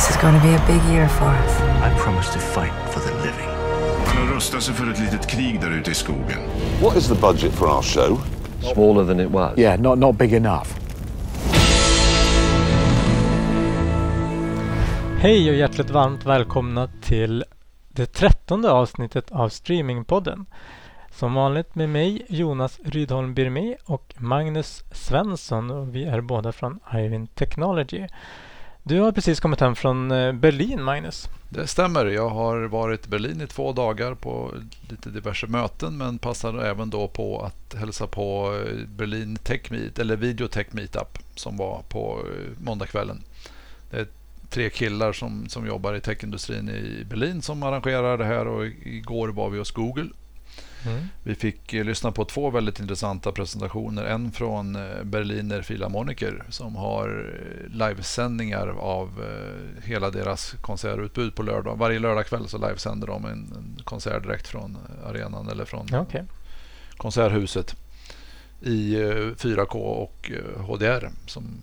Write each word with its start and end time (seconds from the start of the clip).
This 0.00 0.10
is 0.10 0.22
going 0.22 0.34
to 0.34 0.40
be 0.40 0.54
a 0.54 0.66
big 0.66 0.82
year 0.92 1.08
for 1.08 1.24
us. 1.24 1.60
I 1.60 1.94
promise 1.98 2.32
to 2.32 2.38
fight 2.38 2.72
for 2.90 3.00
the 3.00 3.14
living. 3.14 3.48
Han 4.06 4.26
har 4.26 4.34
rustat 4.34 4.62
sig 4.62 4.74
för 4.74 4.90
ett 4.90 4.98
litet 4.98 5.26
krig 5.26 5.60
där 5.60 5.70
ute 5.70 5.90
i 5.90 5.94
skogen. 5.94 6.38
What 6.82 6.96
is 6.96 7.08
the 7.08 7.14
budget 7.14 7.52
for 7.52 7.66
our 7.68 7.82
show? 7.82 8.18
Smaller 8.74 9.04
than 9.06 9.20
it 9.20 9.30
was. 9.30 9.58
Yeah, 9.58 9.80
not, 9.80 9.98
not 9.98 10.16
big 10.16 10.32
enough. 10.32 10.68
Hej 15.18 15.50
och 15.50 15.56
hjärtligt 15.56 15.90
varmt 15.90 16.26
välkomna 16.26 16.88
till 17.02 17.44
det 17.88 18.06
trettonde 18.06 18.70
avsnittet 18.70 19.30
av 19.32 19.48
Streamingpodden. 19.48 20.46
Som 21.10 21.34
vanligt 21.34 21.74
med 21.74 21.88
mig 21.88 22.26
Jonas 22.28 22.80
Rydholm 22.84 23.34
Birmé 23.34 23.76
och 23.84 24.14
Magnus 24.16 24.84
Svensson 24.92 25.70
och 25.70 25.94
vi 25.94 26.04
är 26.04 26.20
båda 26.20 26.52
från 26.52 26.80
Ivin 26.94 27.26
Technology. 27.26 28.06
Du 28.82 29.00
har 29.00 29.12
precis 29.12 29.40
kommit 29.40 29.60
hem 29.60 29.74
från 29.74 30.10
eh, 30.10 30.32
Berlin 30.32 30.82
Magnus. 30.82 31.28
Det 31.48 31.66
stämmer. 31.66 32.06
Jag 32.06 32.28
har 32.28 32.62
varit 32.62 33.06
i 33.06 33.08
Berlin 33.08 33.40
i 33.40 33.46
två 33.46 33.72
dagar 33.72 34.14
på 34.14 34.54
lite 34.88 35.10
diverse 35.10 35.46
möten 35.46 35.96
men 35.96 36.18
passade 36.18 36.68
även 36.68 36.90
då 36.90 37.08
på 37.08 37.42
att 37.42 37.74
hälsa 37.74 38.06
på 38.06 38.56
eh, 38.66 38.86
Berlin 38.96 39.36
Tech 39.36 39.70
Meet, 39.70 39.98
eller 39.98 40.16
Video 40.16 40.48
Tech 40.48 40.66
Meetup 40.70 41.18
som 41.34 41.56
var 41.56 41.82
på 41.88 42.18
eh, 42.18 42.64
måndagskvällen. 42.64 43.22
Det 43.90 43.96
är 43.96 44.06
tre 44.50 44.70
killar 44.70 45.12
som, 45.12 45.48
som 45.48 45.66
jobbar 45.66 45.94
i 45.94 46.00
techindustrin 46.00 46.68
i 46.68 47.04
Berlin 47.04 47.42
som 47.42 47.62
arrangerar 47.62 48.18
det 48.18 48.24
här 48.24 48.46
och 48.46 48.66
igår 48.66 49.28
var 49.28 49.50
vi 49.50 49.58
hos 49.58 49.70
Google 49.70 50.08
Mm. 50.86 51.08
vi 51.22 51.34
fick 51.34 51.72
eh, 51.72 51.84
lyssna 51.84 52.12
på 52.12 52.24
två 52.24 52.50
väldigt 52.50 52.80
intressanta 52.80 53.32
presentationer. 53.32 54.04
En 54.04 54.32
från 54.32 54.76
eh, 54.76 55.02
Berliner 55.04 55.62
Philharmoniker 55.62 56.44
som 56.48 56.76
har 56.76 57.34
eh, 57.68 57.76
livesändningar 57.76 58.66
av 58.68 59.24
hela 59.84 60.10
deras 60.10 60.54
konsertutbud 60.60 61.34
på 61.34 61.42
lördag. 61.42 61.76
Varje 61.78 61.98
lördagkväll 61.98 62.48
så 62.48 62.58
livesänder 62.68 63.06
de 63.06 63.24
en, 63.24 63.30
en 63.32 63.82
konsert 63.84 64.22
direkt 64.22 64.48
från 64.48 64.76
arenan 65.06 65.48
eller 65.48 65.64
från 65.64 65.86
Okej. 65.94 66.24
konserthuset 66.96 67.76
i 68.62 68.94
eh, 68.94 69.06
4K 69.14 69.74
och 69.76 70.30
HDR. 70.56 71.10
Som, 71.26 71.62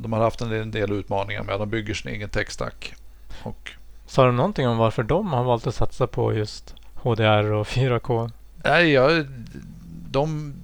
de 0.00 0.12
har 0.12 0.20
haft 0.20 0.40
en 0.40 0.70
del- 0.70 0.92
utmaningar 0.92 1.42
med. 1.42 1.58
De 1.60 1.70
bygger 1.70 1.94
sin 1.94 2.10
egen 2.12 2.28
techstack. 2.28 2.94
Och 3.42 3.70
Sa 4.06 4.26
du 4.26 4.32
någonting 4.32 4.68
om 4.68 4.76
varför 4.78 5.02
de 5.02 5.26
har 5.32 5.44
valt 5.44 5.66
att 5.66 5.74
satsa 5.74 6.06
på 6.06 6.34
just 6.34 6.74
HDR 7.10 7.52
och 7.52 7.66
4K? 7.66 8.30
Nej, 8.64 8.90
jag, 8.92 9.26
de 10.10 10.54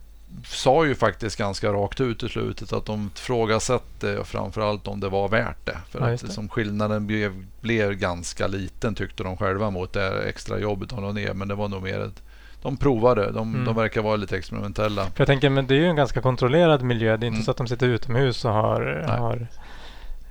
sa 0.47 0.85
ju 0.87 0.95
faktiskt 0.95 1.37
ganska 1.39 1.69
rakt 1.73 2.01
ut 2.01 2.23
i 2.23 2.29
slutet 2.29 2.73
att 2.73 2.87
de 2.87 3.11
ifrågasatte 3.17 4.21
framförallt 4.25 4.89
om 4.89 5.01
det 5.01 5.09
var 5.09 5.29
värt 5.29 5.67
det. 5.67 5.77
För 5.91 6.01
Ja, 6.01 6.07
att 6.07 6.21
det. 6.21 6.27
liksom 6.27 6.49
skillnaden 6.49 7.07
blev, 7.07 7.45
blev 7.61 7.93
ganska 7.93 8.47
liten 8.47 8.95
tyckte 8.95 9.23
de 9.23 9.37
själva 9.37 9.71
mot 9.71 9.93
det 9.93 10.23
extra 10.23 10.59
jobbet 10.59 10.89
de 10.89 11.03
la 11.03 11.13
ner. 11.13 11.35
Men 11.35 11.49
det 11.49 11.55
var 11.55 11.69
nog 11.69 11.83
mer 11.83 12.01
ett, 12.01 12.23
de 12.63 12.77
provade. 12.77 13.31
De, 13.33 13.53
Mm. 13.55 13.65
de 13.65 13.77
verkar 13.77 14.03
vara 14.03 14.17
lite 14.17 14.37
experimentella. 14.37 15.05
För 15.05 15.13
jag 15.21 15.27
tänker, 15.27 15.51
men 15.51 15.67
det 15.67 15.75
är 15.75 15.79
ju 15.79 15.87
en 15.87 15.97
ganska 15.97 16.21
kontrollerad 16.21 16.83
miljö. 16.83 17.17
Det 17.17 17.25
är 17.25 17.29
inte 17.29 17.37
Mm. 17.37 17.45
så 17.45 17.51
att 17.51 17.57
de 17.57 17.67
sitter 17.69 17.87
utomhus 17.87 18.45
och 18.45 18.53
har, 18.53 19.05
Nej. 19.09 19.19
har 19.19 19.47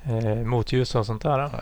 eh, 0.03 0.35
motljus 0.45 0.95
och 0.95 1.05
sånt 1.05 1.21
där. 1.23 1.37
Nej. 1.37 1.61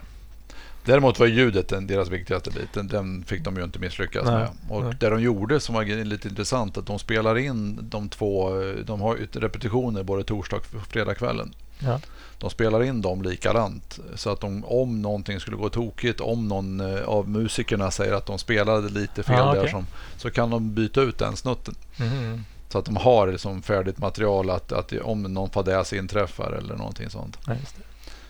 Däremot 0.90 1.20
var 1.20 1.28
ljudet 1.28 1.68
den, 1.68 1.88
deras 1.88 2.10
viktigaste 2.10 2.52
bit. 2.52 2.90
Den, 2.90 3.24
fick 3.24 3.44
de 3.44 3.58
ju 3.58 3.64
inte 3.64 3.80
misslyckas 3.80 4.26
Nej, 4.26 4.34
med. 4.34 4.50
Och 4.70 4.84
nej. 4.84 4.94
det 5.00 5.10
de 5.10 5.22
gjorde 5.22 5.60
som 5.60 5.76
var 5.76 6.04
lite 6.04 6.28
intressant 6.28 6.78
att 6.78 6.86
de 6.86 7.00
spelar 7.00 7.38
in 7.38 7.80
de 7.82 8.10
två, 8.10 8.50
de 8.86 9.02
har 9.02 9.18
repetitioner 9.32 10.04
både 10.04 10.24
torsdag 10.24 10.58
och 10.58 10.88
fredagskvällen. 10.88 11.54
Ja. 11.80 12.00
De 12.40 12.50
spelar 12.50 12.84
in 12.84 13.02
dem 13.02 13.22
likadant. 13.22 14.00
Så 14.16 14.30
att 14.30 14.42
de, 14.42 14.66
om 14.66 15.02
någonting 15.02 15.40
skulle 15.40 15.58
gå 15.58 15.70
tokigt, 15.70 16.22
om 16.22 16.48
någon 16.48 16.80
eh, 16.80 17.04
av 17.04 17.30
musikerna 17.30 17.92
säger 17.92 18.14
att 18.14 18.26
de 18.26 18.40
spelade 18.40 18.90
lite 18.90 19.24
fel 19.24 19.42
Ah, 19.42 19.54
där, 19.54 19.68
som, 19.68 19.88
så 20.18 20.32
kan 20.32 20.50
de 20.50 20.74
byta 20.74 21.02
ut 21.02 21.18
den 21.18 21.36
snutten. 21.36 21.76
Mhm. 21.98 22.46
Så 22.70 22.78
att 22.78 22.86
de 22.86 22.96
har 22.96 23.28
liksom 23.28 23.62
färdigt 23.62 23.98
material 23.98 24.50
att, 24.50 24.72
att 24.72 24.94
om 24.94 25.24
någon 25.24 25.50
fadäs 25.50 25.94
inträffar 25.94 26.52
eller 26.52 26.76
någonting 26.76 27.10
sånt. 27.10 27.38
Ja. 27.48 27.54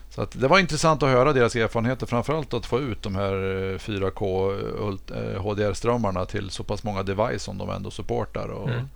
Så 0.10 0.22
att 0.22 0.40
det 0.42 0.48
var 0.48 0.60
intressant 0.60 1.04
att 1.04 1.10
höra 1.10 1.34
deras 1.34 1.56
erfarenheter. 1.56 2.06
Framförallt 2.06 2.54
att 2.54 2.66
få 2.66 2.80
ut 2.80 3.04
de 3.04 3.16
här 3.16 3.34
eh, 3.34 3.78
4K 3.78 4.52
ult- 4.80 5.12
eh, 5.36 5.42
HDR-strömmarna 5.42 6.26
till 6.26 6.50
så 6.50 6.64
pass 6.64 6.84
många 6.84 7.04
device 7.04 7.44
som 7.44 7.58
de 7.58 7.70
ändå 7.70 7.92
supportar. 7.92 8.48
Och, 8.48 8.70
Mm. 8.70 8.90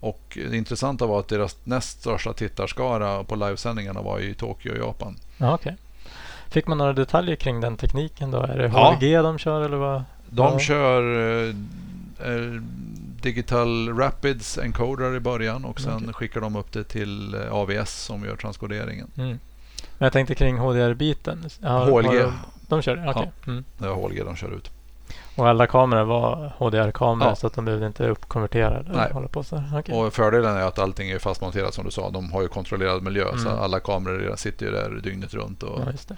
och 0.00 0.38
det 0.50 0.56
intressanta 0.56 1.06
var 1.06 1.20
att 1.20 1.28
deras 1.28 1.56
näst 1.64 2.00
största 2.00 2.32
tittarskara 2.32 3.24
på 3.24 3.34
livesändningarna 3.36 4.02
var 4.02 4.20
i 4.20 4.34
Tokyo, 4.34 4.76
Japan. 4.76 5.16
Ja, 5.38 5.54
okej. 5.54 5.76
Fick 6.48 6.66
man 6.66 6.78
några 6.78 6.92
detaljer 6.92 7.36
kring 7.36 7.60
den 7.60 7.76
tekniken 7.76 8.30
då? 8.30 8.38
Är 8.42 8.58
det 8.58 8.64
Ja. 8.74 8.90
HDG 8.94 9.16
de 9.22 9.38
kör 9.38 9.60
eller 9.62 9.76
vad? 9.76 10.02
De 10.30 10.52
Ja. 10.52 10.58
kör 10.58 11.02
eh, 11.48 11.54
eh, 12.26 12.60
Digital 13.22 13.88
Rapids 13.98 14.58
Encoder 14.58 15.16
i 15.16 15.20
början 15.20 15.64
och 15.64 15.80
sen 15.80 15.96
Okej. 15.96 16.12
skickar 16.14 16.40
de 16.40 16.56
upp 16.56 16.72
det 16.72 16.84
till 16.84 17.34
eh, 17.34 17.52
AVS 17.54 17.90
som 18.04 18.24
gör 18.24 18.36
transkoderingen. 18.36 19.10
Mm. 19.18 19.38
Men 19.98 20.06
jag 20.06 20.12
tänkte 20.12 20.34
kring 20.34 20.58
HDR-biten. 20.58 21.44
HLG. 21.62 22.12
De, 22.18 22.32
de 22.68 22.82
kör 22.82 22.96
det? 22.96 23.10
Okej. 23.10 23.30
Mm. 23.46 23.64
Det 23.78 23.86
är 23.86 23.90
HLG 23.92 24.24
de 24.24 24.36
kör 24.36 24.50
ut. 24.56 24.70
Och 25.36 25.48
alla 25.48 25.66
kameror 25.66 26.04
var 26.04 26.52
HDR-kameror 26.58 27.30
Ja. 27.30 27.36
så 27.36 27.46
att 27.46 27.54
de 27.54 27.64
behövde 27.64 27.86
inte 27.86 28.08
uppkonvertera 28.08 28.78
eller 28.78 28.92
Nej. 28.92 29.12
hålla 29.12 29.28
på 29.28 29.42
så. 29.44 29.62
Okej. 29.74 29.94
Och 29.94 30.12
fördelen 30.12 30.56
är 30.56 30.60
att 30.62 30.78
allting 30.78 31.10
är 31.10 31.18
fastmonterat 31.18 31.74
som 31.74 31.84
du 31.84 31.90
sa. 31.90 32.10
De 32.10 32.32
har 32.32 32.42
ju 32.42 32.48
kontrollerad 32.48 33.02
miljö 33.02 33.24
så 33.38 33.48
Mm. 33.48 33.60
alla 33.62 33.80
kameror 33.80 34.36
sitter 34.36 34.66
ju 34.66 34.72
där 34.72 34.90
dygnet 35.02 35.34
runt. 35.34 35.62
Och, 35.62 35.80
Ja. 35.86 36.14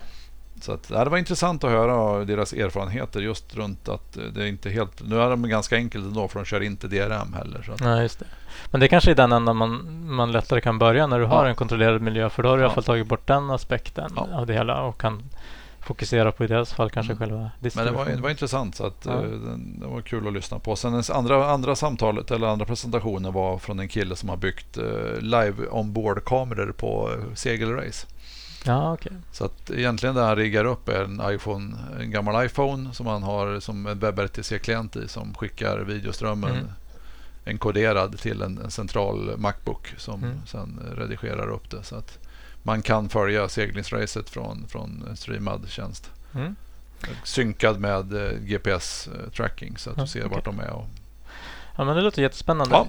Så 0.65 0.73
att, 0.73 0.91
ja, 0.91 1.05
det 1.05 1.11
var 1.11 1.19
intressant 1.19 1.65
att 1.65 1.71
höra 1.71 2.25
deras 2.25 2.53
erfarenheter 2.53 3.21
just 3.21 3.55
runt 3.57 3.89
att 3.89 4.17
eh, 4.17 4.23
det 4.25 4.43
är 4.43 4.47
inte 4.47 4.71
helt... 4.71 5.03
Nu 5.09 5.21
är 5.21 5.31
de 5.31 5.49
ganska 5.49 5.77
enkelt 5.77 6.05
ändå 6.05 6.29
för 6.29 6.39
de 6.39 6.45
kör 6.45 6.61
inte 6.61 6.89
DRM 6.89 7.33
heller. 7.33 7.63
Så 7.63 7.73
att, 7.73 7.81
Ja, 7.81 8.03
just 8.03 8.19
det. 8.19 8.27
Men 8.71 8.81
det 8.81 8.89
kanske 8.89 9.11
är 9.11 9.15
den 9.15 9.33
enda 9.33 9.53
man, 9.53 10.05
man 10.15 10.33
lättare 10.33 10.61
kan 10.61 10.79
börja 10.79 11.07
när 11.07 11.19
du 11.19 11.25
har 11.25 11.45
Ja. 11.45 11.49
en 11.51 11.57
kontrollerad 11.57 12.03
miljö. 12.03 12.31
För 12.31 12.43
då 12.43 12.49
har 12.49 12.57
du 12.57 12.63
i 12.63 12.65
alla 12.65 12.71
Ja. 12.71 12.75
fall 12.75 12.85
tagit 12.85 13.07
bort 13.07 13.27
den 13.27 13.51
aspekten 13.51 14.11
Ja. 14.17 14.29
av 14.35 14.47
det 14.47 14.53
hela 14.55 14.83
och 14.83 15.01
kan 15.01 15.23
fokusera 15.81 16.33
på 16.33 16.45
i 16.45 16.47
deras 16.47 16.73
fall 16.73 16.91
kanske 16.91 17.13
Mm. 17.13 17.19
själva 17.29 17.51
Men 17.75 17.85
det 17.87 17.91
var, 17.91 18.05
det 18.07 18.23
var 18.23 18.31
intressant 18.31 18.75
så 18.75 18.87
att, 18.87 19.07
Ja. 19.07 19.13
eh, 19.13 19.21
den- 19.23 19.81
det 19.81 19.87
var 19.87 20.01
kul 20.01 20.27
att 20.27 20.33
lyssna 20.33 20.59
på. 20.59 20.77
Sen 20.77 20.93
det 20.93 21.11
andra, 21.11 21.51
andra 21.51 21.77
samtalet 21.77 22.31
eller 22.31 22.47
andra 22.47 22.67
presentationen 22.67 23.33
var 23.33 23.59
från 23.59 23.79
en 23.81 23.89
kille 23.89 24.17
som 24.17 24.29
har 24.29 24.37
byggt 24.37 24.77
eh, 24.79 24.85
live 25.21 25.67
ombord-kameror 25.71 26.73
på 26.73 27.11
eh, 27.13 27.35
segelrace. 27.35 28.07
Ja, 28.65 28.93
okej. 28.93 29.13
Så 29.33 29.45
att 29.45 29.71
egentligen 29.71 30.15
det 30.15 30.23
han 30.23 30.37
riggar 30.37 30.65
upp 30.65 30.89
är 30.89 31.05
en 31.05 31.23
iPhone, 31.35 31.77
en 32.01 32.11
gammal 32.11 32.47
iPhone 32.47 32.95
som 32.95 33.07
han 33.07 33.23
har 33.23 33.61
som 33.61 33.87
en 33.87 33.99
WebRTC-klient 33.99 34.97
i 34.97 35.09
som 35.09 35.35
skickar 35.35 35.79
videoströmmen 35.79 36.51
Mm. 36.51 36.67
enkoderad 37.47 38.19
till 38.19 38.43
en, 38.43 38.59
en 38.59 38.71
central 38.71 39.39
Macbook 39.39 39.95
som 39.97 40.25
Mm. 40.25 40.37
sen 40.47 40.81
redigerar 40.97 41.51
upp 41.51 41.71
det. 41.71 41.83
Så 41.83 41.97
att 41.97 42.19
man 42.63 42.83
kan 42.83 43.09
följa 43.09 43.49
seglingsracet 43.49 44.31
från, 44.31 44.67
från 44.69 45.05
en 45.11 45.17
streamad 45.17 45.69
tjänst. 45.69 46.11
Mm. 46.35 46.57
Synkad 47.25 47.81
med 47.81 48.13
eh, 48.13 48.33
GPS-tracking 48.41 49.77
så 49.79 49.91
att 49.91 49.97
du 49.97 50.07
ser 50.07 50.21
okej. 50.21 50.31
vart 50.35 50.45
de 50.45 50.61
är. 50.61 50.71
Och, 50.71 50.87
Ja, 51.77 51.85
men 51.85 51.97
det 51.97 52.03
låter 52.03 52.23
jättespännande. 52.23 52.75
Ja. 52.75 52.89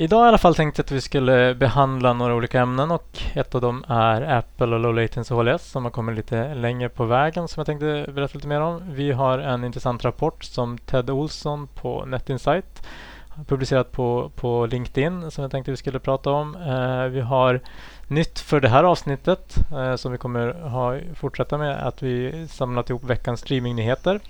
Idag 0.00 0.24
i 0.24 0.28
alla 0.28 0.38
fall 0.38 0.54
tänkte 0.54 0.80
jag 0.80 0.84
att 0.84 0.90
vi 0.90 1.00
skulle 1.00 1.54
behandla 1.54 2.12
några 2.12 2.34
olika 2.34 2.60
ämnen 2.60 2.90
och 2.90 3.18
ett 3.34 3.54
av 3.54 3.60
dem 3.60 3.84
är 3.88 4.22
Apple 4.22 4.66
och 4.66 4.80
Low 4.80 4.94
Latency 4.94 5.34
HLS 5.34 5.70
som 5.70 5.84
har 5.84 5.90
kommit 5.90 6.16
lite 6.16 6.54
längre 6.54 6.88
på 6.88 7.04
vägen 7.04 7.48
som 7.48 7.60
jag 7.60 7.66
tänkte 7.66 8.10
berätta 8.12 8.34
lite 8.34 8.48
mer 8.48 8.60
om. 8.60 8.82
Vi 8.92 9.12
har 9.12 9.38
en 9.38 9.64
intressant 9.64 10.04
rapport 10.04 10.44
som 10.44 10.78
Ted 10.78 11.10
Olsson 11.10 11.66
på 11.66 12.04
NetInsight 12.04 12.86
har 13.28 13.44
publicerat 13.44 13.92
på, 13.92 14.30
på 14.34 14.66
LinkedIn 14.66 15.30
som 15.30 15.42
jag 15.42 15.50
tänkte 15.50 15.70
vi 15.70 15.76
skulle 15.76 15.98
prata 15.98 16.30
om. 16.30 16.56
Eh, 16.56 17.04
vi 17.04 17.20
har 17.20 17.60
nytt 18.08 18.38
för 18.38 18.60
det 18.60 18.68
här 18.68 18.84
avsnittet 18.84 19.56
eh, 19.72 19.96
som 19.96 20.12
vi 20.12 20.18
kommer 20.18 20.52
ha, 20.52 20.98
fortsätta 21.14 21.58
med 21.58 21.86
att 21.86 22.02
vi 22.02 22.46
samlat 22.48 22.90
ihop 22.90 23.04
veckans 23.04 23.40
streamingnyheter. 23.40 24.20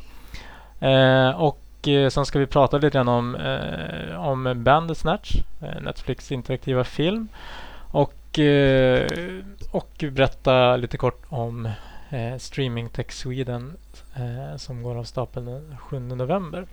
Eh, 0.81 1.43
och 1.43 1.68
eh, 1.87 2.09
sen 2.09 2.27
ska 2.27 2.39
vi 2.39 2.47
prata 2.47 2.79
lite 2.79 2.97
grann 2.97 3.09
om, 3.09 3.35
eh, 3.35 4.29
om 4.29 4.65
Bandersnatch, 4.65 5.37
eh, 5.63 5.81
Netflix 5.83 6.33
interaktiva 6.33 6.85
film. 6.85 7.29
Och, 7.91 8.39
eh, 8.39 9.07
och 9.71 10.05
berätta 10.13 10.77
lite 10.77 10.97
kort 10.97 11.23
om 11.29 11.67
eh, 12.11 12.37
Streaming 12.39 12.89
Tech 12.89 13.13
Sweden 13.13 13.77
eh, 14.17 14.57
som 14.57 14.83
går 14.83 14.99
av 14.99 15.05
stapeln 15.05 15.47
den 15.47 15.77
7 15.79 15.99
november. 15.99 16.67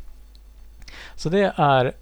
Så 1.16 1.30
det 1.30 1.54
är 1.56 1.94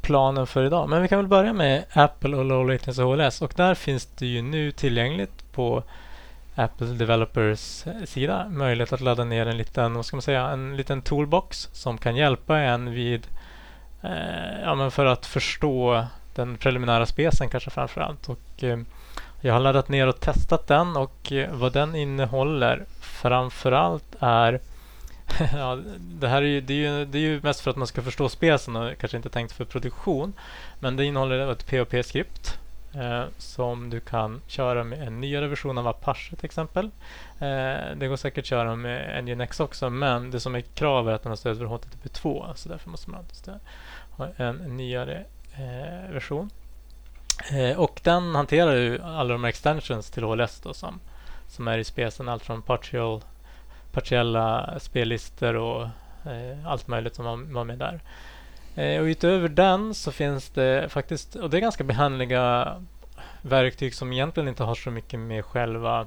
planen 0.00 0.46
för 0.46 0.64
idag. 0.64 0.88
Men 0.88 1.02
vi 1.02 1.08
kan 1.08 1.18
väl 1.18 1.26
börja 1.26 1.52
med 1.52 1.84
Apple 1.92 2.36
och 2.36 2.44
Low 2.44 2.68
Latency 2.68 3.02
HLS 3.02 3.42
och 3.42 3.52
där 3.56 3.74
finns 3.74 4.06
det 4.06 4.26
ju 4.26 4.42
nu 4.42 4.72
tillgängligt 4.72 5.52
på 5.52 5.82
Apple 6.60 6.86
Developers 6.86 7.86
eh, 7.86 8.04
sida 8.04 8.48
möjlighet 8.48 8.92
att 8.92 9.00
ladda 9.00 9.24
ner 9.24 9.46
en 9.46 9.56
liten, 9.56 9.94
vad 9.94 10.06
ska 10.06 10.16
man 10.16 10.22
säga, 10.22 10.48
en 10.48 10.76
liten 10.76 11.02
toolbox 11.02 11.68
som 11.72 11.98
kan 11.98 12.16
hjälpa 12.16 12.58
en 12.58 12.90
vid, 12.90 13.26
eh, 14.02 14.60
ja 14.62 14.74
men 14.74 14.90
för 14.90 15.06
att 15.06 15.26
förstå 15.26 16.04
den 16.34 16.56
preliminära 16.56 17.06
specen 17.06 17.48
kanske 17.48 17.70
framför 17.70 18.00
allt. 18.00 18.28
Och, 18.28 18.64
eh, 18.64 18.78
Jag 19.40 19.52
har 19.52 19.60
laddat 19.60 19.88
ner 19.88 20.06
och 20.06 20.20
testat 20.20 20.66
den 20.66 20.96
och 20.96 21.32
eh, 21.32 21.52
vad 21.52 21.72
den 21.72 21.94
innehåller 21.94 22.84
framförallt 23.00 24.16
är 24.20 24.60
ja, 25.56 25.78
det 25.98 26.28
här 26.28 26.42
är 26.42 26.46
ju, 26.46 26.60
det 26.60 26.74
är, 26.74 26.98
ju, 26.98 27.04
det 27.04 27.18
är 27.18 27.22
ju 27.22 27.40
mest 27.42 27.60
för 27.60 27.70
att 27.70 27.76
man 27.76 27.86
ska 27.86 28.02
förstå 28.02 28.28
spelsen 28.28 28.76
och 28.76 28.98
kanske 28.98 29.16
inte 29.16 29.28
tänkt 29.28 29.52
för 29.52 29.64
produktion. 29.64 30.32
Men 30.80 30.96
det 30.96 31.04
innehåller 31.04 31.52
ett 31.52 31.70
POP-skript 31.70 32.59
eh, 32.94 33.24
som 33.38 33.90
du 33.90 34.00
kan 34.00 34.40
köra 34.46 34.84
med 34.84 35.02
en 35.02 35.20
nyare 35.20 35.48
version 35.48 35.78
av 35.78 35.88
Apache 35.88 36.36
till 36.36 36.44
exempel. 36.44 36.90
Eh, 37.38 37.96
det 37.96 38.08
går 38.08 38.16
säkert 38.16 38.42
att 38.42 38.46
köra 38.46 38.76
med 38.76 39.24
Nginx 39.24 39.60
också 39.60 39.90
men 39.90 40.30
det 40.30 40.40
som 40.40 40.54
är 40.54 40.60
krav 40.60 41.08
är 41.08 41.12
att 41.12 41.22
den 41.22 41.30
har 41.30 41.36
stöd 41.36 41.58
för 41.58 41.64
HTTP2 41.64 42.54
så 42.54 42.68
därför 42.68 42.90
måste 42.90 43.10
man 43.10 43.24
ha 44.10 44.28
en 44.36 44.56
nyare 44.76 45.24
eh, 45.54 46.12
version. 46.12 46.50
Eh, 47.52 47.78
och 47.78 48.00
den 48.04 48.34
hanterar 48.34 48.76
ju 48.76 49.02
alla 49.02 49.32
de 49.32 49.44
här 49.44 49.48
extensions 49.48 50.10
till 50.10 50.24
HLS 50.24 50.60
då 50.60 50.74
som, 50.74 51.00
som 51.48 51.68
är 51.68 51.78
i 51.78 51.84
specen. 51.84 52.28
Allt 52.28 52.42
från 52.42 52.62
partial, 52.62 53.20
partiella 53.92 54.74
spellistor 54.80 55.56
och 55.56 55.82
eh, 56.26 56.66
allt 56.66 56.88
möjligt 56.88 57.14
som 57.14 57.24
var, 57.24 57.52
var 57.52 57.64
med 57.64 57.78
där. 57.78 58.00
Eh, 58.80 59.00
och 59.00 59.04
utöver 59.04 59.48
den 59.48 59.94
så 59.94 60.12
finns 60.12 60.48
det 60.48 60.88
faktiskt, 60.88 61.36
och 61.36 61.50
det 61.50 61.56
är 61.58 61.60
ganska 61.60 61.84
behandliga 61.84 62.76
verktyg 63.42 63.94
som 63.94 64.12
egentligen 64.12 64.48
inte 64.48 64.64
har 64.64 64.74
så 64.74 64.90
mycket 64.90 65.20
med 65.20 65.44
själva 65.44 66.06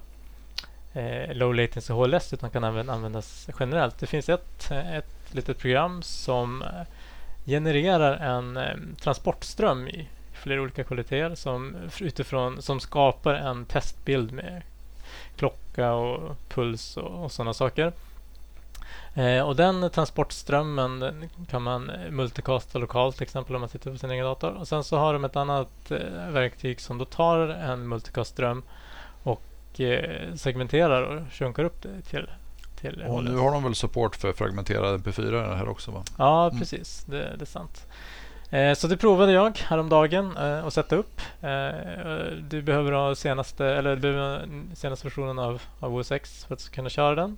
eh, 0.94 1.34
low 1.34 1.56
latency 1.56 1.94
HLS 1.94 2.34
utan 2.34 2.50
kan 2.50 2.64
även 2.64 2.90
användas 2.90 3.50
generellt. 3.60 4.00
Det 4.00 4.08
finns 4.08 4.30
ett, 4.30 4.72
ett 4.72 5.34
litet 5.34 5.58
program 5.58 6.02
som 6.02 6.62
eh, 6.62 6.88
genererar 7.46 8.38
en 8.38 8.58
eh, 8.58 8.76
transportström 9.02 9.88
i 9.88 10.08
flera 10.34 10.62
olika 10.62 10.84
kvaliteter 10.84 11.36
som, 11.36 11.76
utifrån, 12.02 12.62
som 12.62 12.80
skapar 12.80 13.34
en 13.34 13.66
testbild 13.66 14.32
med 14.32 14.62
klocka 15.36 15.94
och 15.94 16.38
puls 16.50 16.98
och, 16.98 17.24
och 17.24 17.32
sådana 17.32 17.54
saker. 17.54 17.94
Eh, 19.14 19.48
och 19.48 19.56
den 19.56 19.90
transportströmmen 19.90 21.00
den 21.00 21.30
kan 21.50 21.62
man 21.62 21.92
multicasta 22.10 22.80
lokalt 22.80 23.16
till 23.16 23.24
exempel 23.24 23.56
om 23.56 23.62
man 23.62 23.70
sitter 23.70 23.92
på 23.92 23.98
sin 23.98 24.12
egen 24.12 24.26
dator. 24.26 24.52
Och 24.52 24.68
sen 24.68 24.84
så 24.84 24.98
har 24.98 25.14
de 25.14 25.26
ett 25.26 25.36
annat 25.36 25.92
eh, 25.92 26.30
verktyg 26.30 26.82
som 26.82 26.98
då 26.98 27.06
tar 27.06 27.48
en 27.48 27.88
multicastström 27.88 28.64
och 29.24 29.80
eh, 29.80 30.36
segmenterar 30.36 31.02
och 31.02 31.34
sjunkar 31.34 31.64
upp 31.64 31.82
det 31.82 32.02
till 32.02 32.28
till 32.84 33.04
och 33.08 33.24
nu 33.24 33.38
har 33.38 33.52
de 33.52 33.64
väl 33.64 33.76
support 33.76 34.16
för 34.16 34.34
fragmenterad 34.34 35.06
MP4 35.06 35.56
här 35.56 35.70
också 35.70 35.92
va? 35.92 36.04
Ja, 36.18 36.48
mm. 36.48 36.60
precis. 36.60 37.04
Det, 37.06 37.36
det 37.38 37.44
är 37.44 37.46
sant. 37.46 37.88
Eh, 38.50 38.74
så 38.74 38.88
det 38.88 38.98
provade 38.98 39.32
jag 39.32 39.58
häromdagen 39.58 40.38
eh, 40.38 40.66
att 40.66 40.74
sätta 40.74 40.96
upp. 40.96 41.22
Eh, 41.42 41.70
du 42.50 42.62
behöver 42.62 42.92
ha 42.92 43.16
senaste, 43.16 43.66
eller 43.66 43.96
du 43.96 44.40
senaste 44.76 45.08
versionen 45.08 45.40
av, 45.40 45.62
av 45.80 45.96
OS 45.96 46.12
X 46.12 46.46
för 46.46 46.54
att 46.54 46.70
kunna 46.70 46.90
köra 46.90 47.16
den. 47.16 47.38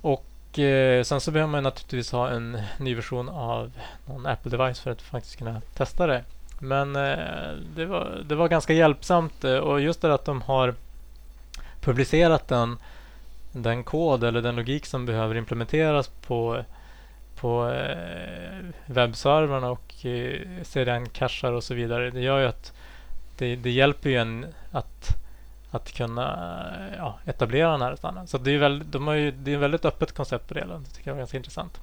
Och 0.00 0.24
eh, 0.58 1.02
sen 1.02 1.20
så 1.20 1.30
behöver 1.30 1.52
man 1.52 1.62
naturligtvis 1.62 2.12
ha 2.12 2.30
en 2.30 2.58
ny 2.78 2.94
version 2.94 3.28
av 3.28 3.72
någon 4.06 4.26
Apple-device 4.26 4.82
för 4.82 4.90
att 4.90 5.02
faktiskt 5.02 5.36
kunna 5.36 5.60
testa 5.74 6.06
det. 6.06 6.24
Men 6.58 6.96
eh, 6.96 7.52
det, 7.76 7.86
var, 7.86 8.22
det 8.28 8.34
var 8.34 8.48
ganska 8.48 8.72
hjälpsamt 8.72 9.44
eh, 9.44 9.56
och 9.56 9.80
just 9.80 10.02
det 10.02 10.14
att 10.14 10.24
de 10.24 10.42
har 10.42 10.74
publicerat 11.80 12.48
den, 12.48 12.78
den 13.52 13.84
kod 13.84 14.24
eller 14.24 14.42
den 14.42 14.56
logik 14.56 14.86
som 14.86 15.06
behöver 15.06 15.34
implementeras 15.34 16.08
på 16.08 16.64
på 17.44 17.70
eh, 17.70 18.64
webbservrarna 18.86 19.70
och 19.70 20.06
eh, 20.06 20.40
CDN-cachar 20.62 21.52
och 21.52 21.64
så 21.64 21.74
vidare. 21.74 22.10
Det 22.10 22.20
gör 22.20 22.40
ju 22.40 22.46
att 22.46 22.72
det, 23.38 23.56
det 23.56 23.70
hjälper 23.70 24.10
ju 24.10 24.16
en 24.16 24.46
att, 24.70 25.16
att 25.74 25.92
kunna 25.92 26.66
ja, 26.96 27.18
etablera 27.24 27.70
den 27.70 27.82
här 27.82 27.96
standarden. 27.96 28.28
Så 28.28 28.38
det 28.38 28.54
är, 28.54 28.58
väldigt, 28.58 28.92
de 28.92 29.06
har 29.06 29.14
ju, 29.14 29.30
det 29.30 29.50
är 29.50 29.54
ett 29.54 29.62
väldigt 29.62 29.84
öppet 29.84 30.12
koncept 30.12 30.48
på 30.48 30.54
det 30.54 30.60
hela. 30.60 30.78
Det 30.78 30.84
tycker 30.84 31.10
jag 31.10 31.14
är 31.14 31.18
ganska 31.18 31.36
intressant. 31.36 31.80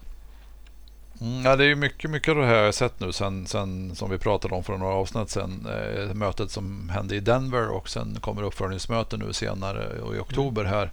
Mm, 1.22 1.46
ja, 1.46 1.56
det 1.56 1.66
är 1.66 1.76
mycket, 1.76 2.10
mycket 2.10 2.30
av 2.30 2.36
det 2.36 2.46
här 2.46 2.56
jag 2.56 2.66
har 2.66 2.72
sett 2.72 3.00
nu 3.00 3.12
sen, 3.12 3.48
sen 3.48 3.96
som 3.96 4.10
vi 4.10 4.18
pratade 4.18 4.56
om 4.56 4.64
för 4.64 4.78
några 4.78 4.94
avsnitt 4.94 5.30
sen. 5.30 5.68
Eh, 5.68 6.14
mötet 6.14 6.52
som 6.52 6.90
hände 6.90 7.16
i 7.16 7.20
Denver 7.20 7.68
och 7.68 7.90
sen 7.90 8.18
kommer 8.22 8.44
uppföljningsmöte 8.44 9.18
nu 9.18 9.34
senare 9.34 10.00
och 10.02 10.16
i 10.16 10.20
oktober 10.20 10.64
här. 10.64 10.92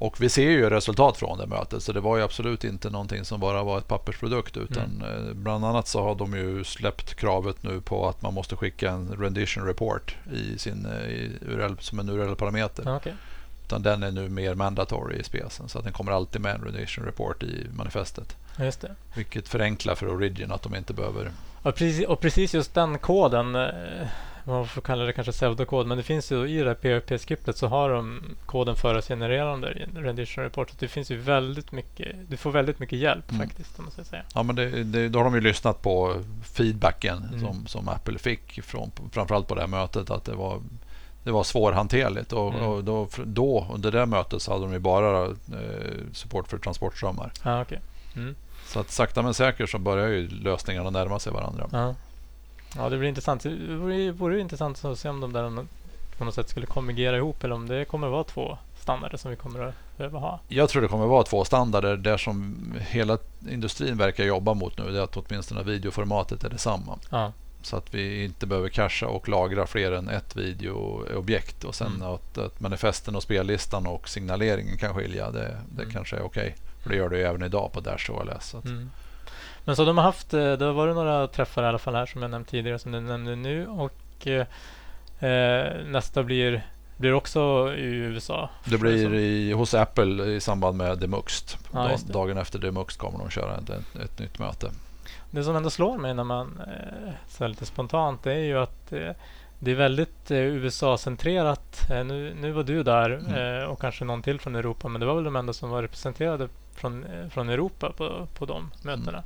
Och 0.00 0.20
vi 0.20 0.28
ser 0.28 0.50
ju 0.50 0.70
resultat 0.70 1.16
från 1.16 1.38
det 1.38 1.46
mötet 1.46 1.82
så 1.82 1.92
det 1.92 2.00
var 2.00 2.16
ju 2.16 2.22
absolut 2.22 2.64
inte 2.64 2.90
någonting 2.90 3.24
som 3.24 3.40
bara 3.40 3.62
var 3.62 3.78
ett 3.78 3.88
pappersprodukt 3.88 4.56
utan 4.56 5.02
mm. 5.02 5.28
Eh, 5.28 5.34
bland 5.34 5.64
annat 5.64 5.88
så 5.88 6.02
har 6.02 6.14
de 6.14 6.34
ju 6.34 6.64
släppt 6.64 7.14
kravet 7.14 7.62
nu 7.62 7.80
på 7.80 8.08
att 8.08 8.22
man 8.22 8.34
måste 8.34 8.56
skicka 8.56 8.90
en 8.90 9.16
rendition 9.18 9.66
report 9.66 10.16
i 10.32 10.58
sin 10.58 10.86
eh, 10.86 11.10
i 11.10 11.32
URL, 11.40 11.74
som 11.80 11.98
en 11.98 12.08
URL-parameter. 12.08 12.96
Okay. 12.96 13.12
Utan 13.66 13.82
den 13.82 14.02
är 14.02 14.10
nu 14.10 14.28
mer 14.28 14.54
mandatory 14.54 15.16
i 15.16 15.24
specen 15.24 15.68
så 15.68 15.78
att 15.78 15.84
den 15.84 15.92
kommer 15.92 16.12
alltid 16.12 16.40
med 16.40 16.54
en 16.54 16.64
rendition 16.64 17.04
report 17.04 17.42
i 17.42 17.66
manifestet. 17.74 18.36
Just 18.58 18.80
det. 18.80 18.94
Vilket 19.14 19.48
förenklar 19.48 19.94
för 19.94 20.08
Origin 20.08 20.52
att 20.52 20.62
de 20.62 20.74
inte 20.74 20.92
behöver... 20.92 21.30
Och 21.62 21.74
precis, 21.74 22.06
och 22.06 22.20
precis 22.20 22.54
just 22.54 22.74
den 22.74 22.98
koden 22.98 23.54
eh, 23.54 24.08
man 24.44 24.66
får 24.66 24.80
kalla 24.80 25.04
det 25.04 25.12
kanske 25.12 25.32
pseudokod, 25.32 25.86
men 25.86 25.96
det 25.96 26.02
finns 26.02 26.32
ju 26.32 26.48
i 26.48 26.58
det 26.58 26.68
här 26.68 27.00
PHP-skriptet 27.00 27.56
så 27.56 27.66
har 27.66 27.90
de 27.90 28.22
koden 28.46 28.76
förutgenererande 28.76 29.72
i 29.72 29.98
rendition 29.98 30.44
report. 30.44 30.70
Så 30.70 30.76
det 30.78 30.88
finns 30.88 31.10
ju 31.10 31.16
väldigt 31.16 31.72
mycket, 31.72 32.16
du 32.28 32.36
får 32.36 32.50
väldigt 32.50 32.78
mycket 32.78 32.98
hjälp 32.98 33.30
mm. 33.30 33.48
faktiskt. 33.48 33.78
Om 33.78 33.84
man 33.84 33.92
ska 33.92 34.04
säga. 34.04 34.22
Ja, 34.34 34.42
men 34.42 34.56
det, 34.56 34.84
det, 34.84 35.08
då 35.08 35.18
har 35.18 35.24
de 35.24 35.34
ju 35.34 35.40
lyssnat 35.40 35.82
på 35.82 36.22
feedbacken 36.42 37.24
mm. 37.28 37.40
som, 37.40 37.66
som 37.66 37.88
Apple 37.88 38.18
fick 38.18 38.62
från, 38.62 38.90
framförallt 39.12 39.48
på 39.48 39.54
det 39.54 39.60
här 39.60 39.68
mötet 39.68 40.10
att 40.10 40.24
det 40.24 40.34
var 40.34 40.60
det 41.24 41.30
var 41.30 41.44
svårhanterligt 41.44 42.32
och, 42.32 42.54
mm. 42.54 42.66
och 42.66 42.84
då, 42.84 43.08
då, 43.24 43.66
under 43.72 43.92
det 43.92 44.06
mötet 44.06 44.42
så 44.42 44.52
hade 44.52 44.64
de 44.64 44.72
ju 44.72 44.78
bara 44.78 45.24
eh, 45.24 45.34
support 46.12 46.48
för 46.48 46.58
transportströmmar. 46.58 47.32
Ah, 47.42 47.62
okay. 47.62 47.78
Mm. 48.16 48.34
Så 48.66 48.80
att 48.80 48.90
sakta 48.90 49.22
men 49.22 49.34
säkert 49.34 49.70
så 49.70 49.78
börjar 49.78 50.08
ju 50.08 50.28
lösningarna 50.28 50.90
närma 50.90 51.18
sig 51.18 51.32
varandra. 51.32 51.68
Ah. 51.72 51.94
Ja, 52.76 52.88
det 52.88 52.98
blir 52.98 53.08
intressant. 53.08 53.42
Det 53.42 53.76
vore, 53.76 54.12
vore 54.12 54.40
intressant 54.40 54.84
att 54.84 54.98
se 54.98 55.08
om 55.08 55.20
de 55.20 55.32
där 55.32 55.66
på 56.18 56.24
något 56.24 56.34
sätt 56.34 56.48
skulle 56.48 56.66
konvergera 56.66 57.16
ihop 57.16 57.44
eller 57.44 57.54
om 57.54 57.68
det 57.68 57.84
kommer 57.84 58.06
att 58.06 58.12
vara 58.12 58.24
två 58.24 58.58
standarder 58.80 59.16
som 59.16 59.30
vi 59.30 59.36
kommer 59.36 59.60
att 59.60 59.74
behöva 59.96 60.18
ha. 60.18 60.40
Jag 60.48 60.68
tror 60.68 60.82
det 60.82 60.88
kommer 60.88 61.04
att 61.04 61.10
vara 61.10 61.22
två 61.22 61.44
standarder 61.44 61.96
där 61.96 62.16
som 62.16 62.56
hela 62.78 63.18
industrin 63.50 63.96
verkar 63.96 64.24
jobba 64.24 64.54
mot 64.54 64.78
nu. 64.78 64.90
Det 64.92 64.98
är 64.98 65.02
att 65.02 65.16
åtminstone 65.16 65.62
videoformatet 65.62 66.44
är 66.44 66.50
detsamma. 66.50 66.98
Ja. 67.10 67.32
Så 67.62 67.76
att 67.76 67.94
vi 67.94 68.24
inte 68.24 68.46
behöver 68.46 68.68
casha 68.68 69.06
och 69.06 69.28
lagra 69.28 69.66
fler 69.66 69.92
än 69.92 70.08
ett 70.08 70.36
videoobjekt 70.36 71.64
och 71.64 71.74
sen 71.74 71.94
mm. 71.94 72.08
att, 72.08 72.38
att 72.38 72.60
manifesten 72.60 73.16
och 73.16 73.22
spellistan 73.22 73.86
och 73.86 74.08
signaleringen 74.08 74.78
kan 74.78 74.94
skilja. 74.94 75.30
Det, 75.30 75.56
det 75.68 75.82
mm. 75.82 75.94
kanske 75.94 76.16
är 76.16 76.22
okej. 76.22 76.42
Okay. 76.42 76.82
För 76.82 76.90
det 76.90 76.96
gör 76.96 77.08
det 77.08 77.18
ju 77.18 77.24
även 77.24 77.42
idag 77.42 77.72
på 77.72 77.80
Dash 77.80 78.10
OLS. 78.10 78.54
Mm. 78.54 78.90
Men 79.64 79.76
så 79.76 79.84
de 79.84 79.98
har 79.98 80.04
haft, 80.04 80.34
eh, 80.34 80.52
det 80.52 80.64
har 80.64 80.72
varit 80.72 80.94
några 80.94 81.26
träffar 81.26 81.62
i 81.62 81.66
alla 81.66 81.78
fall 81.78 81.94
här 81.94 82.06
som 82.06 82.22
jag 82.22 82.30
nämnt 82.30 82.48
tidigare 82.48 82.78
som 82.78 82.92
du 82.92 83.00
nämnde 83.00 83.36
nu 83.36 83.66
och 83.66 84.26
eh, 84.26 84.46
nästa 85.86 86.22
blir, 86.22 86.66
blir 86.96 87.12
också 87.12 87.72
i 87.74 87.86
USA. 87.86 88.50
Det 88.64 88.78
blir 88.78 89.14
i, 89.14 89.52
hos 89.52 89.74
Apple 89.74 90.24
i 90.24 90.40
samband 90.40 90.76
med 90.76 90.98
Demuxt. 90.98 91.58
Ja, 91.72 91.96
dagen 92.06 92.38
efter 92.38 92.58
Demuxt 92.58 92.98
kommer 92.98 93.18
de 93.18 93.30
köra 93.30 93.56
ett, 93.56 93.70
ett, 94.04 94.18
nytt 94.18 94.38
möte. 94.38 94.70
Det 95.30 95.44
som 95.44 95.56
ändå 95.56 95.70
slår 95.70 95.98
mig 95.98 96.14
när 96.14 96.24
man 96.24 96.60
eh, 96.66 97.12
så 97.28 97.46
lite 97.46 97.66
spontant 97.66 98.22
det 98.22 98.32
är 98.32 98.44
ju 98.44 98.58
att 98.58 98.92
eh, 98.92 99.10
det 99.58 99.70
är 99.70 99.74
väldigt 99.74 100.30
eh, 100.30 100.38
USA-centrerat. 100.38 101.90
Eh, 101.90 102.04
nu, 102.04 102.34
nu 102.40 102.52
var 102.52 102.62
du 102.62 102.82
där 102.82 103.10
mm. 103.10 103.60
eh, 103.60 103.64
och 103.64 103.80
kanske 103.80 104.04
någon 104.04 104.22
till 104.22 104.40
från 104.40 104.56
Europa 104.56 104.88
men 104.88 105.00
det 105.00 105.06
var 105.06 105.14
väl 105.14 105.24
de 105.24 105.36
enda 105.36 105.52
som 105.52 105.70
var 105.70 105.82
representerade 105.82 106.48
från, 106.74 107.04
eh, 107.04 107.28
från 107.28 107.48
Europa 107.48 107.92
på, 107.96 108.26
på 108.34 108.46
de 108.46 108.70
mötena. 108.82 109.18
Mm. 109.18 109.24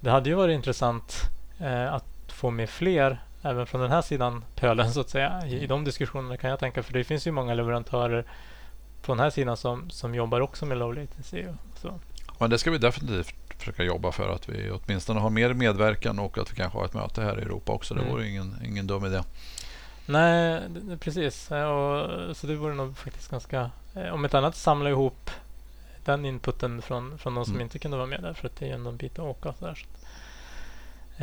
Det 0.00 0.10
hade 0.10 0.30
ju 0.30 0.34
varit 0.34 0.54
intressant 0.54 1.22
eh, 1.60 1.94
att 1.94 2.04
få 2.28 2.50
med 2.50 2.70
fler 2.70 3.22
även 3.42 3.66
från 3.66 3.80
den 3.80 3.90
här 3.90 4.02
sidan 4.02 4.44
pölen 4.54 4.92
så 4.92 5.00
att 5.00 5.10
säga 5.10 5.46
i, 5.46 5.60
i 5.60 5.66
de 5.66 5.84
diskussionerna 5.84 6.36
kan 6.36 6.50
jag 6.50 6.58
tänka 6.58 6.82
för 6.82 6.92
det 6.92 7.04
finns 7.04 7.26
ju 7.26 7.32
många 7.32 7.54
leverantörer 7.54 8.24
på 9.02 9.12
den 9.12 9.20
här 9.20 9.30
sidan 9.30 9.56
som, 9.56 9.90
som 9.90 10.14
jobbar 10.14 10.40
också 10.40 10.66
med 10.66 10.78
low 10.78 10.94
latency. 10.94 11.46
Och 11.46 11.78
så. 11.78 12.00
Men 12.38 12.50
det 12.50 12.58
ska 12.58 12.70
vi 12.70 12.78
definitivt 12.78 13.34
försöka 13.58 13.82
jobba 13.82 14.12
för 14.12 14.28
att 14.28 14.48
vi 14.48 14.70
åtminstone 14.70 15.20
har 15.20 15.30
mer 15.30 15.52
medverkan 15.52 16.18
och 16.18 16.38
att 16.38 16.52
vi 16.52 16.56
kanske 16.56 16.78
har 16.78 16.84
ett 16.84 16.94
möte 16.94 17.22
här 17.22 17.38
i 17.38 17.42
Europa 17.42 17.72
också. 17.72 17.94
Det 17.94 18.00
mm. 18.00 18.12
vore 18.12 18.28
ingen, 18.28 18.56
ingen 18.64 18.86
dum 18.86 19.04
idé. 19.04 19.22
Nej, 20.06 20.62
precis. 21.00 21.50
Och, 21.50 22.36
så 22.36 22.46
det 22.46 22.54
vore 22.56 22.74
nog 22.74 22.98
faktiskt 22.98 23.30
ganska... 23.30 23.70
Eh, 23.94 24.14
om 24.14 24.24
ett 24.24 24.34
annat 24.34 24.56
samla 24.56 24.90
ihop 24.90 25.30
den 26.12 26.24
inputen 26.24 26.82
från, 26.82 27.18
från 27.18 27.34
de 27.34 27.44
som 27.44 27.54
mm. 27.54 27.62
inte 27.62 27.78
kunde 27.78 27.96
vara 27.96 28.06
med 28.06 28.22
där. 28.22 28.32
För 28.32 28.46
att 28.46 28.56
det 28.56 28.70
är 28.70 28.74
ändå 28.74 28.90
en 28.90 28.96
bit 28.96 29.18
att 29.18 29.24
åka. 29.24 29.52
Så 29.52 29.64
där, 29.64 29.74
så 29.74 29.86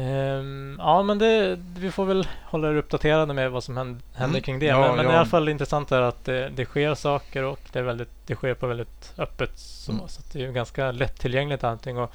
um, 0.02 0.76
ja, 0.80 1.04
men 1.04 1.18
det, 1.18 1.60
vi 1.78 1.92
får 1.92 2.06
väl 2.06 2.28
hålla 2.44 2.70
er 2.70 2.76
uppdaterade 2.76 3.34
med 3.34 3.52
vad 3.52 3.64
som 3.64 3.78
händer, 3.78 4.02
mm. 4.18 4.42
kring 4.42 4.60
det. 4.60 4.66
Ja, 4.66 4.80
men, 4.80 4.96
men 4.96 5.06
ja. 5.06 5.12
i 5.12 5.16
alla 5.16 5.26
fall 5.26 5.50
intressant 5.50 5.92
är 5.92 6.02
att 6.02 6.26
det, 6.26 6.50
det, 6.50 6.66
sker 6.66 6.96
saker 6.96 7.44
och 7.44 7.60
det, 7.72 7.80
är 7.80 7.84
väldigt, 7.84 8.28
det 8.28 8.36
sker 8.36 8.54
på 8.54 8.68
väldigt 8.68 9.14
öppet. 9.18 9.52
Så, 9.56 9.92
mm. 9.92 10.08
så 10.08 10.22
det 10.32 10.46
är 10.46 10.52
ganska 10.52 10.92
lättillgängligt 10.92 11.64
allting. 11.64 11.98
Och 11.98 12.12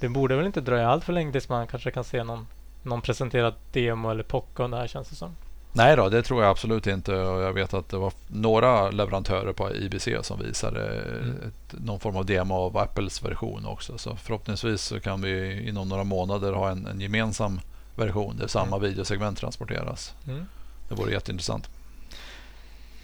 det 0.00 0.08
borde 0.08 0.36
väl 0.36 0.46
inte 0.46 0.60
dröja 0.60 0.88
allt 0.88 1.04
för 1.04 1.12
länge 1.12 1.32
tills 1.32 1.48
man 1.48 1.66
kanske 1.66 1.90
kan 1.90 2.04
se 2.04 2.24
någon, 2.24 2.46
någon 2.82 3.00
presenterad 3.00 3.54
demo 3.72 4.10
eller 4.10 4.22
POC 4.22 4.44
om 4.56 4.70
det 4.70 4.76
här 4.76 4.86
känns 4.86 5.08
det 5.08 5.16
som. 5.16 5.36
Nej 5.72 5.96
då, 5.96 6.08
det 6.08 6.22
tror 6.22 6.42
jag 6.42 6.50
absolut 6.50 6.86
inte. 6.86 7.12
Jag 7.12 7.52
vet 7.52 7.74
att 7.74 7.88
det 7.88 7.96
var 7.96 8.12
några 8.28 8.90
leverantörer 8.90 9.52
på 9.52 9.74
IBC 9.74 10.08
som 10.22 10.38
visade 10.40 10.86
mm. 11.22 11.30
ett, 11.30 11.74
någon 11.84 12.00
form 12.00 12.16
av 12.16 12.26
demo 12.26 12.54
av 12.54 12.76
Apples 12.78 13.24
version 13.24 13.66
också. 13.66 13.98
Så 13.98 14.16
förhoppningsvis 14.16 14.82
så 14.82 15.00
kan 15.00 15.22
vi 15.22 15.62
inom 15.68 15.88
några 15.88 16.04
månader 16.04 16.52
ha 16.52 16.70
en, 16.70 16.86
en 16.86 17.00
gemensam 17.00 17.60
version 17.96 18.36
där 18.36 18.46
samma 18.46 18.76
mm. 18.76 18.88
videosegment 18.88 19.38
transporteras. 19.38 20.14
Mm. 20.26 20.46
Det 20.88 20.94
vore 20.94 21.12
jätteintressant. 21.12 21.68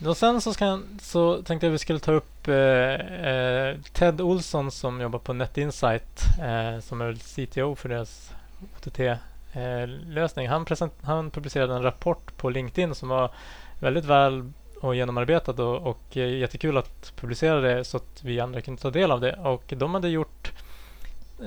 Och 0.06 0.16
sen 0.16 0.40
så, 0.40 0.54
ska, 0.54 0.80
så 1.00 1.42
tänkte 1.42 1.66
jag 1.66 1.70
att 1.70 1.74
vi 1.74 1.78
skulle 1.78 1.98
ta 1.98 2.12
upp 2.12 2.48
eh, 2.48 2.54
eh 2.54 3.76
Ted 3.92 4.20
Olsson 4.20 4.70
som 4.70 5.00
jobbar 5.00 5.18
på 5.18 5.32
NetInsight 5.32 6.22
eh, 6.42 6.80
som 6.80 7.00
är 7.00 7.14
CTO 7.14 7.74
för 7.74 7.88
deras 7.88 8.30
OTT-lösning. 8.76 9.35
Eh, 9.56 10.48
han, 10.48 10.66
han 11.02 11.30
publicerade 11.30 11.74
en 11.74 11.82
rapport 11.82 12.36
på 12.36 12.50
LinkedIn 12.50 12.94
som 12.94 13.08
var 13.08 13.30
väldigt 13.80 14.04
väl 14.04 14.52
och 14.80 14.96
genomarbetad 14.96 15.62
och, 15.62 15.90
och 15.90 16.16
eh, 16.16 16.38
jättekul 16.38 16.76
att 16.76 17.12
publicera 17.16 17.60
det 17.60 17.84
så 17.84 17.96
att 17.96 18.24
vi 18.24 18.40
andra 18.40 18.60
kunde 18.60 18.82
ta 18.82 18.90
del 18.90 19.10
av 19.10 19.20
det. 19.20 19.32
Och 19.32 19.72
de 19.76 19.94
hade 19.94 20.08
gjort 20.08 20.52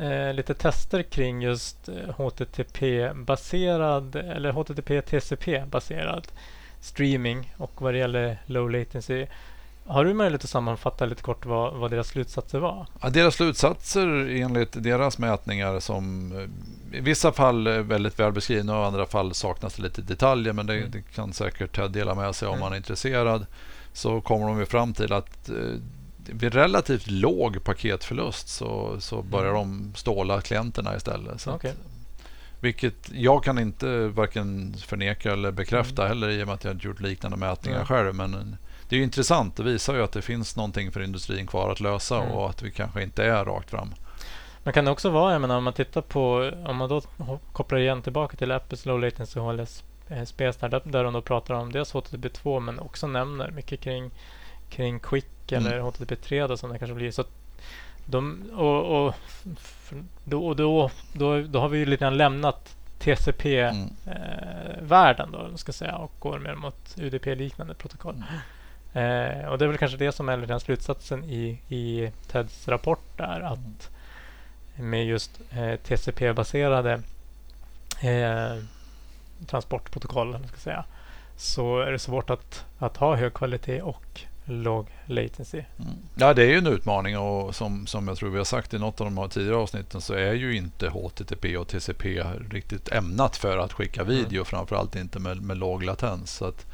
eh, 0.01 0.34
lite 0.34 0.54
tester 0.54 1.04
kring 1.04 1.42
just 1.42 1.89
eh, 1.89 1.96
HTTP-baserad 2.18 4.16
eller 4.16 4.51
HTTP-TCP-baserad 4.51 6.28
streaming 6.82 7.54
och 7.58 7.82
vad 7.82 7.94
det 7.94 7.98
gäller 7.98 8.38
low 8.46 8.72
latency. 8.72 9.25
Har 9.86 10.06
du 10.06 10.13
möjlighet 10.13 10.44
att 10.44 10.50
sammanfatta 10.50 11.06
lite 11.06 11.22
kort 11.22 11.46
vad, 11.46 11.74
vad 11.74 11.92
deras 11.92 12.08
slutsatser 12.08 12.60
var? 12.60 12.88
Ja, 13.01 13.10
deras 13.10 13.36
slutsatser 13.36 14.08
enligt 14.30 14.84
deras 14.84 15.18
mätningar 15.18 15.80
som 15.80 16.32
eh, 16.38 16.48
i 16.93 17.00
vissa 17.00 17.31
fall 17.31 17.67
väldigt 17.81 18.19
väl 18.19 18.31
beskrivna 18.31 18.77
och 18.77 18.84
i 18.84 18.88
andra 18.88 19.05
fall 19.05 19.34
saknas 19.34 19.75
det 19.75 19.84
lite 19.84 20.01
detaljer 20.01 20.53
men 20.53 20.65
det, 20.65 20.77
mm. 20.77 20.91
det 20.91 21.01
kan 21.01 21.34
säkert 21.34 21.75
Ted 21.75 21.91
dela 21.91 22.15
med 22.15 22.36
sig 22.36 22.48
om 22.48 22.53
mm. 22.53 22.63
man 22.63 22.74
är 22.74 22.77
intresserad. 22.77 23.46
Så 23.93 24.22
kommer 24.22 24.48
de 24.48 24.65
fram 24.65 24.93
till 24.93 25.13
att 25.13 25.50
eh, 25.50 25.55
vid 26.25 26.53
relativt 26.53 27.08
låg 27.08 27.63
paketförlust 27.63 28.48
så, 28.48 28.96
så 29.00 29.22
börjar 29.22 29.55
mm. 29.55 29.62
de 29.91 29.96
ståla 29.96 30.41
klienterna 30.41 30.96
istället. 30.96 31.41
Så 31.41 31.53
okay. 31.53 31.74
Vilket 32.62 33.12
jag 33.12 33.43
kan 33.43 33.60
inte 33.60 34.08
varken 34.08 34.75
förneka 34.77 35.34
eller 35.34 35.51
bekräfta 35.51 36.05
mm. 36.05 36.10
heller 36.10 36.29
i 36.29 36.43
och 36.43 36.48
med 36.48 36.53
att 36.53 36.63
jag 36.63 36.84
gjort 36.84 37.00
liknande 37.00 37.38
mätningar 37.38 37.77
mm. 37.77 37.88
själv. 37.88 38.15
Men 38.15 38.58
det 38.89 38.96
är 38.96 39.01
intressant. 39.01 39.55
Det 39.55 39.63
visar 39.63 39.96
ju 39.96 40.03
att 40.03 40.12
det 40.12 40.22
finns 40.22 40.55
någonting 40.55 40.91
för 40.91 41.01
industrin 41.01 41.48
kvar 41.48 41.72
att 41.72 41.79
lösa 41.79 42.17
mm. 42.17 42.31
och 42.31 42.50
att 42.50 42.62
vi 42.62 42.72
kanske 42.72 43.03
inte 43.03 43.24
är 43.24 43.46
rakt 43.46 43.69
fram. 43.69 43.93
Men 44.63 44.74
kan 44.74 44.86
det 44.86 44.92
också 44.92 45.10
vara, 45.10 45.32
jag 45.32 45.42
menar, 45.42 45.58
om 45.58 45.63
man 45.63 45.74
tittar 45.74 46.01
på, 46.01 46.51
om 46.66 46.75
man 46.75 46.89
då 46.89 47.01
kopplar 47.51 47.80
igen 47.80 48.01
tillbaka 48.01 48.38
till 48.38 48.51
Apples 48.51 48.86
Low 48.86 49.00
Latency 49.00 49.39
HLS 49.39 49.84
Space 50.25 50.68
där, 50.68 50.82
där 50.84 51.04
de 51.04 51.13
då 51.13 51.22
pratar 51.22 51.54
om 51.54 51.72
dels 51.72 51.94
HTTP2 51.94 52.60
men 52.60 52.80
också 52.80 53.08
nämner 53.08 53.51
mycket 53.51 53.80
kring, 53.80 54.12
kring 54.70 55.00
Quick 55.00 55.51
mm. 55.51 55.66
eller 55.66 55.80
HTTP3 55.80 56.48
då, 56.48 56.58
som 56.58 56.72
det 56.72 56.80
kanske 56.80 56.96
blir. 56.96 57.12
Så 57.12 57.24
de, 58.06 58.51
och, 58.56 59.06
och 59.06 59.16
då, 60.24 60.54
då, 60.54 60.92
då, 61.13 61.42
då 61.42 61.60
har 61.60 61.70
vi 61.70 61.78
ju 61.78 61.86
lite 61.86 62.06
grann 62.06 62.18
lämnat 62.18 62.75
TCP-världen 63.00 65.36
mm. 65.36 65.56
eh, 65.82 65.96
och 65.96 66.12
går 66.20 66.39
mer 66.39 66.56
mot 66.56 66.96
UDP-liknande 66.98 67.74
protokoll. 67.74 68.16
Mm. 68.16 68.25
Eh, 68.94 69.48
och 69.48 69.58
Det 69.58 69.66
är 69.66 69.68
väl 69.68 69.78
kanske 69.78 69.98
det 69.98 70.12
som 70.12 70.30
är 70.30 70.38
den 70.38 70.60
slutsatsen 70.60 71.24
i, 71.24 71.62
i 71.68 72.12
TEDs 72.32 72.68
rapport 72.68 73.18
där 73.18 73.42
att 73.42 73.89
med 74.79 75.05
just 75.05 75.39
eh, 75.51 75.75
TCP-baserade 75.75 77.01
eh, 78.01 78.63
transportprotokoll 79.48 80.38
ska 80.48 80.57
säga, 80.57 80.86
så 81.38 81.79
är 81.79 81.91
det 81.91 82.00
svårt 82.00 82.29
att, 82.29 82.65
att 82.79 82.98
ha 82.98 83.15
hög 83.15 83.33
kvalitet 83.33 83.81
och 83.81 84.21
låg 84.50 84.88
latency. 85.05 85.57
Mm. 85.57 85.91
Ja, 86.15 86.33
det 86.33 86.43
är 86.43 86.48
ju 86.48 86.57
en 86.57 86.67
utmaning 86.67 87.17
och 87.17 87.55
som, 87.55 87.88
som 87.88 88.07
jag 88.07 88.17
tror 88.17 88.29
vi 88.29 88.38
har 88.38 88.45
sagt 88.45 88.74
i 88.74 88.79
något 88.79 89.01
av 89.01 89.07
de 89.07 89.17
här 89.17 89.27
tidigare 89.27 89.55
avsnitten 89.55 90.01
så 90.01 90.13
är 90.13 90.33
ju 90.33 90.55
inte 90.55 90.89
HTTP 90.89 91.57
och 91.57 91.67
TCP 91.67 92.24
riktigt 92.50 92.91
ämnat 92.91 93.38
för 93.38 93.57
att 93.57 93.74
skicka 93.74 94.01
mm. 94.01 94.15
video, 94.15 94.38
mm. 94.38 94.45
framförallt 94.45 94.95
inte 94.95 95.19
med, 95.19 95.41
med 95.41 95.57
låg 95.57 95.83
latens. 95.83 96.31
Så 96.31 96.45
att, 96.45 96.65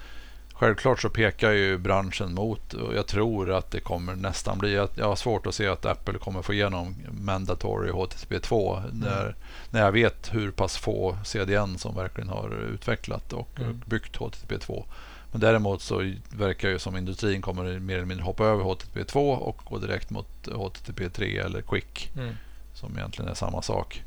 Självklart 0.58 1.02
så 1.02 1.10
pekar 1.10 1.52
ju 1.52 1.78
branschen 1.78 2.34
mot 2.34 2.74
och 2.74 2.96
jag 2.96 3.08
tror 3.08 3.52
att 3.52 3.72
det 3.72 3.80
kommer 3.80 4.16
nästan 4.16 4.58
bli... 4.58 4.74
Jag 4.74 5.08
har 5.08 5.16
svårt 5.16 5.48
att 5.48 5.56
se 5.56 5.68
att 5.68 5.86
Apple 5.86 6.20
kommer 6.20 6.42
få 6.42 6.54
igenom 6.54 6.96
mandatory 7.12 7.92
HTTP2 7.92 8.78
mm. 8.80 9.00
när, 9.00 9.36
när 9.70 9.82
jag 9.82 9.92
vet 9.92 10.34
hur 10.34 10.52
pass 10.52 10.78
få 10.78 11.18
CDN 11.26 11.78
som 11.78 11.96
verkligen 11.96 12.30
har 12.30 12.70
utvecklat 12.74 13.34
och 13.34 13.60
mm. 13.60 13.82
byggt 13.86 14.18
HTTP2. 14.18 14.84
Men 15.32 15.42
däremot 15.42 15.82
så 15.82 16.14
verkar 16.30 16.70
det 16.70 16.80
som 16.80 16.98
industrin 16.98 17.42
kommer 17.42 17.80
mer 17.80 17.96
eller 17.96 18.06
mindre 18.06 18.24
hoppa 18.24 18.46
över 18.46 18.64
HTTP2 18.64 19.36
och 19.36 19.62
gå 19.70 19.78
direkt 19.78 20.10
mot 20.10 20.48
HTTP3 20.48 21.46
eller 21.46 21.62
Quick. 21.62 22.12
Mm. 22.18 22.36
Som 22.74 22.98
egentligen 22.98 23.32
är 23.32 23.36
samma 23.36 23.62
sak. 23.62 24.04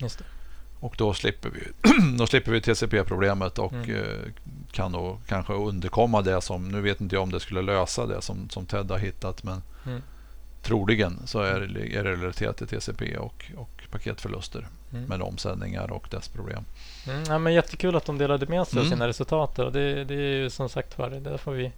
Och 0.80 0.94
då 0.98 1.14
slipper 1.14 1.50
vi, 1.50 1.60
då 2.18 2.26
slipper 2.26 2.52
vi 2.52 2.60
TCP-problemet 2.60 3.58
och 3.58 3.72
mm. 3.72 4.32
Kan 4.72 4.92
då 4.92 5.18
kanske 5.26 5.52
underkomma 5.52 6.22
det 6.22 6.40
som, 6.40 6.68
nu 6.68 6.80
vet 6.80 7.00
inte 7.00 7.16
jag 7.16 7.22
om 7.22 7.32
det 7.32 7.40
skulle 7.40 7.62
lösa 7.62 8.06
det 8.06 8.22
som, 8.22 8.48
som 8.48 8.66
Ted 8.66 8.90
har 8.90 8.98
hittat 8.98 9.42
men 9.42 9.62
mm. 9.86 10.02
troligen 10.62 11.26
så 11.26 11.40
är 11.40 11.60
det, 11.60 11.96
är 11.96 12.04
det 12.04 12.12
relaterat 12.12 12.56
till 12.56 12.66
TCP 12.66 13.16
och, 13.16 13.52
och 13.56 13.78
paketförluster 13.90 14.66
mm. 14.92 15.04
med 15.04 15.22
omsändningar 15.22 15.92
och 15.92 16.08
dess 16.10 16.28
problem. 16.28 16.64
Mm, 17.06 17.22
ja, 17.28 17.38
men 17.38 17.54
jättekul 17.54 17.96
att 17.96 18.04
de 18.04 18.18
delade 18.18 18.46
med 18.46 18.66
sig 18.66 18.78
av 18.78 18.86
mm. 18.86 18.96
sina 18.96 19.08
resultat. 19.08 19.58
Och 19.58 19.72
det, 19.72 20.04
det 20.04 20.14
är 20.14 20.36
ju 20.36 20.50
som 20.50 20.68
sagt 20.68 20.98
var, 20.98 21.10
det 21.10 21.38
får 21.38 21.52
vi, 21.52 21.72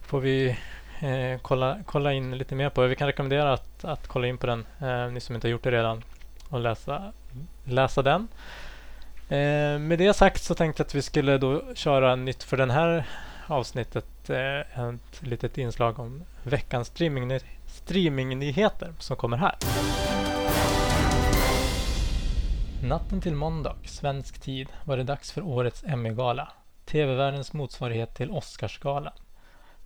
får 0.00 0.20
vi 0.20 0.56
eh, 1.00 1.40
kolla, 1.42 1.78
kolla 1.86 2.12
in 2.12 2.38
lite 2.38 2.54
mer 2.54 2.70
på. 2.70 2.86
Vi 2.86 2.96
kan 2.96 3.06
rekommendera 3.06 3.52
att, 3.52 3.84
att 3.84 4.08
kolla 4.08 4.26
in 4.26 4.38
på 4.38 4.46
den, 4.46 4.66
eh, 4.80 5.12
ni 5.12 5.20
som 5.20 5.34
inte 5.34 5.46
har 5.46 5.52
gjort 5.52 5.64
det 5.64 5.70
redan, 5.70 6.02
och 6.48 6.60
läsa, 6.60 7.12
läsa 7.64 8.02
den. 8.02 8.28
Eh, 9.28 9.78
med 9.78 9.98
det 9.98 10.14
sagt 10.14 10.42
så 10.42 10.54
tänkte 10.54 10.80
jag 10.80 10.86
att 10.86 10.94
vi 10.94 11.02
skulle 11.02 11.38
då 11.38 11.62
köra 11.74 12.16
nytt 12.16 12.42
för 12.42 12.56
den 12.56 12.70
här 12.70 13.06
avsnittet. 13.46 14.30
Eh, 14.30 14.88
ett 14.88 15.22
litet 15.22 15.58
inslag 15.58 15.98
om 15.98 16.24
veckans 16.42 16.88
streaming, 16.88 17.38
streamingnyheter 17.66 18.92
som 18.98 19.16
kommer 19.16 19.36
här. 19.36 19.54
Natten 22.82 23.20
till 23.20 23.34
måndag, 23.34 23.76
svensk 23.84 24.40
tid, 24.40 24.68
var 24.84 24.96
det 24.96 25.04
dags 25.04 25.32
för 25.32 25.42
årets 25.42 25.84
Emmy-gala. 25.84 26.52
TV-världens 26.84 27.52
motsvarighet 27.52 28.14
till 28.14 28.30
Oscarsgalan. 28.30 29.12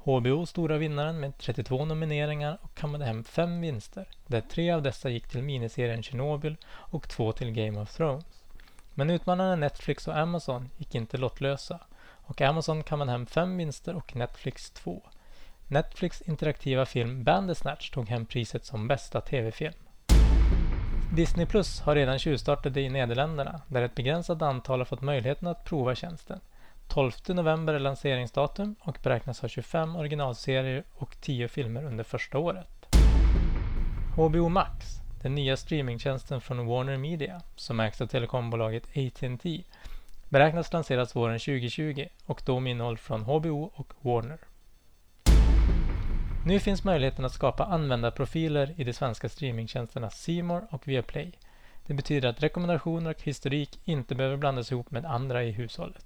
HBO 0.04 0.46
stora 0.46 0.78
vinnaren 0.78 1.20
med 1.20 1.38
32 1.38 1.84
nomineringar 1.84 2.58
och 2.62 2.74
kammade 2.74 3.04
hem 3.04 3.24
fem 3.24 3.60
vinster, 3.60 4.08
där 4.26 4.40
tre 4.40 4.70
av 4.70 4.82
dessa 4.82 5.10
gick 5.10 5.28
till 5.28 5.42
miniserien 5.42 6.02
Chernobyl 6.02 6.56
och 6.66 7.08
två 7.08 7.32
till 7.32 7.50
Game 7.50 7.80
of 7.80 7.96
Thrones. 7.96 8.37
Men 8.98 9.10
utmanarna 9.10 9.56
Netflix 9.56 10.08
och 10.08 10.18
Amazon 10.18 10.70
gick 10.76 10.94
inte 10.94 11.16
lottlösa 11.16 11.80
och 12.00 12.40
Amazon 12.40 12.82
kammade 12.82 13.10
hem 13.10 13.26
fem 13.26 13.56
vinster 13.56 13.94
och 13.94 14.16
Netflix 14.16 14.70
två. 14.70 15.02
Netflix 15.68 16.22
interaktiva 16.22 16.86
film 16.86 17.24
Bandersnatch 17.24 17.90
tog 17.90 18.08
hem 18.08 18.26
priset 18.26 18.64
som 18.64 18.88
bästa 18.88 19.20
tv-film. 19.20 19.74
Disney 21.14 21.46
Plus 21.46 21.80
har 21.80 21.94
redan 21.94 22.18
tjuvstartat 22.18 22.76
i 22.76 22.88
Nederländerna 22.88 23.60
där 23.68 23.82
ett 23.82 23.94
begränsat 23.94 24.42
antal 24.42 24.80
har 24.80 24.84
fått 24.84 25.02
möjligheten 25.02 25.48
att 25.48 25.64
prova 25.64 25.94
tjänsten. 25.94 26.40
12 26.88 27.12
november 27.28 27.74
är 27.74 27.78
lanseringsdatum 27.78 28.74
och 28.80 28.98
beräknas 29.02 29.40
ha 29.40 29.48
25 29.48 29.96
originalserier 29.96 30.84
och 30.94 31.16
10 31.20 31.48
filmer 31.48 31.84
under 31.84 32.04
första 32.04 32.38
året. 32.38 32.96
HBO 34.16 34.48
Max, 34.48 35.00
den 35.22 35.34
nya 35.34 35.56
streamingtjänsten 35.56 36.40
från 36.40 36.66
Warner 36.66 36.96
Media 36.96 37.40
som 37.56 37.80
ägs 37.80 38.00
av 38.00 38.06
telekombolaget 38.06 38.84
AT&T 38.88 39.64
beräknas 40.28 40.72
lanseras 40.72 41.16
våren 41.16 41.38
2020 41.38 42.06
och 42.26 42.42
då 42.44 42.60
med 42.60 42.70
innehåll 42.70 42.98
från 42.98 43.22
HBO 43.22 43.70
och 43.74 43.92
Warner. 44.00 44.38
Nu 46.46 46.60
finns 46.60 46.84
möjligheten 46.84 47.24
att 47.24 47.32
skapa 47.32 47.64
användarprofiler 47.64 48.74
i 48.76 48.84
de 48.84 48.92
svenska 48.92 49.28
streamingtjänsterna 49.28 50.10
Simor 50.10 50.66
och 50.70 50.88
Viaplay. 50.88 51.32
Det 51.86 51.94
betyder 51.94 52.28
att 52.28 52.42
rekommendationer 52.42 53.10
och 53.10 53.22
historik 53.22 53.80
inte 53.84 54.14
behöver 54.14 54.36
blandas 54.36 54.72
ihop 54.72 54.90
med 54.90 55.04
andra 55.04 55.44
i 55.44 55.50
hushållet. 55.50 56.04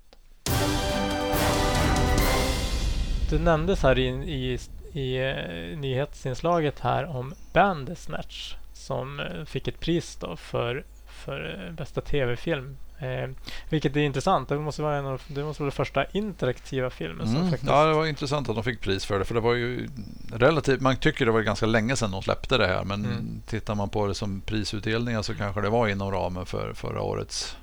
Det 3.31 3.39
nämndes 3.39 3.83
här 3.83 3.99
i, 3.99 4.07
i, 4.09 4.59
i 5.01 5.17
eh, 5.17 5.79
nyhetsinslaget 5.79 6.81
här 6.81 7.17
om 7.17 7.35
Bandersnatch 7.53 8.57
som 8.83 9.21
uh, 9.21 9.45
fick 9.45 9.69
ett 9.69 9.81
pris 9.81 10.17
då 10.21 10.37
för, 10.37 10.85
för 11.07 11.67
uh, 11.69 11.75
bästa 11.75 12.01
tv-film 12.01 12.77
Eh, 13.03 13.29
vilket 13.69 13.97
är 13.97 14.01
intressant. 14.01 14.49
Det 14.49 14.59
måste 14.59 14.83
vara 14.83 14.97
en 14.97 15.07
av, 15.07 15.23
det 15.27 15.45
måste 15.45 15.63
vara 15.63 15.71
den 15.71 15.77
första 15.77 16.05
interaktiva 16.05 16.91
filmen. 16.91 17.27
Mm. 17.29 17.51
faktiskt... 17.51 17.71
Ja, 17.71 17.85
det 17.85 17.95
var 17.95 18.07
intressant 18.07 18.49
att 18.49 18.55
de 18.55 18.65
fick 18.65 18.81
pris 18.81 19.05
för 19.05 19.19
det. 19.19 19.25
För 19.25 19.35
det 19.35 19.41
var 19.41 19.55
ju 19.55 19.89
relativt, 20.33 20.81
man 20.81 20.97
tycker 20.97 21.27
det 21.27 21.33
var 21.33 21.41
ganska 21.41 21.67
länge 21.67 21.97
sedan 21.97 22.11
de 22.11 22.23
släppte 22.23 22.59
det 22.59 22.67
här. 22.67 22.85
Men 22.85 23.05
mm. 23.05 23.43
tittar 23.47 23.75
man 23.75 23.89
på 23.89 24.07
det 24.07 24.15
som 24.15 24.41
prisutdelningar 24.41 25.23
så 25.23 25.35
kanske 25.35 25.61
det 25.61 25.69
var 25.69 25.89
inom 25.89 26.11
ramen 26.11 26.47
för 26.47 26.75
förra 26.75 27.03
årets 27.03 27.57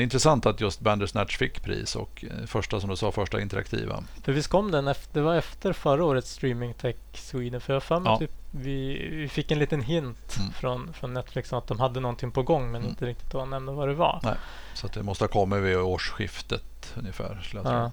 Det 0.00 0.02
är 0.02 0.04
intressant 0.04 0.46
att 0.46 0.60
just 0.60 0.80
Bandersnatch 0.80 1.36
fick 1.38 1.62
pris 1.62 1.96
och 1.96 2.24
eh, 2.30 2.46
första 2.46 2.80
som 2.80 2.90
du 2.90 2.96
sa, 2.96 3.12
första 3.12 3.40
interaktiva. 3.40 4.02
För 4.24 4.32
visst 4.32 4.48
kom 4.48 4.70
den 4.70 4.88
efter, 4.88 5.14
det 5.14 5.20
var 5.20 5.34
efter 5.36 5.72
förra 5.72 6.04
årets 6.04 6.30
Streaming 6.32 6.74
Tech 6.74 6.96
Sweden. 7.14 7.60
För 7.60 7.72
jag 7.72 7.82
för 7.82 8.00
mig 8.00 8.12
Ja. 8.12 8.18
typ 8.18 8.30
vi, 8.50 9.08
vi 9.10 9.28
fick 9.28 9.50
en 9.50 9.58
liten 9.58 9.82
hint 9.82 10.36
Mm. 10.38 10.52
från, 10.52 10.92
från 10.92 11.14
Netflix 11.14 11.52
att 11.52 11.66
de 11.66 11.80
hade 11.80 12.00
någonting 12.00 12.30
på 12.30 12.42
gång 12.42 12.62
men 12.70 12.80
Mm. 12.80 12.88
inte 12.90 13.06
riktigt 13.06 13.30
då 13.32 13.44
nämnde 13.44 13.72
vad 13.72 13.88
det 13.88 13.94
var. 13.94 14.20
Nej. 14.22 14.34
Så 14.74 14.86
det 14.86 15.02
måste 15.02 15.24
ha 15.24 15.28
kommit 15.28 15.62
vid 15.62 15.76
årsskiftet 15.76 16.94
ungefär. 16.98 17.50
Ja. 17.54 17.90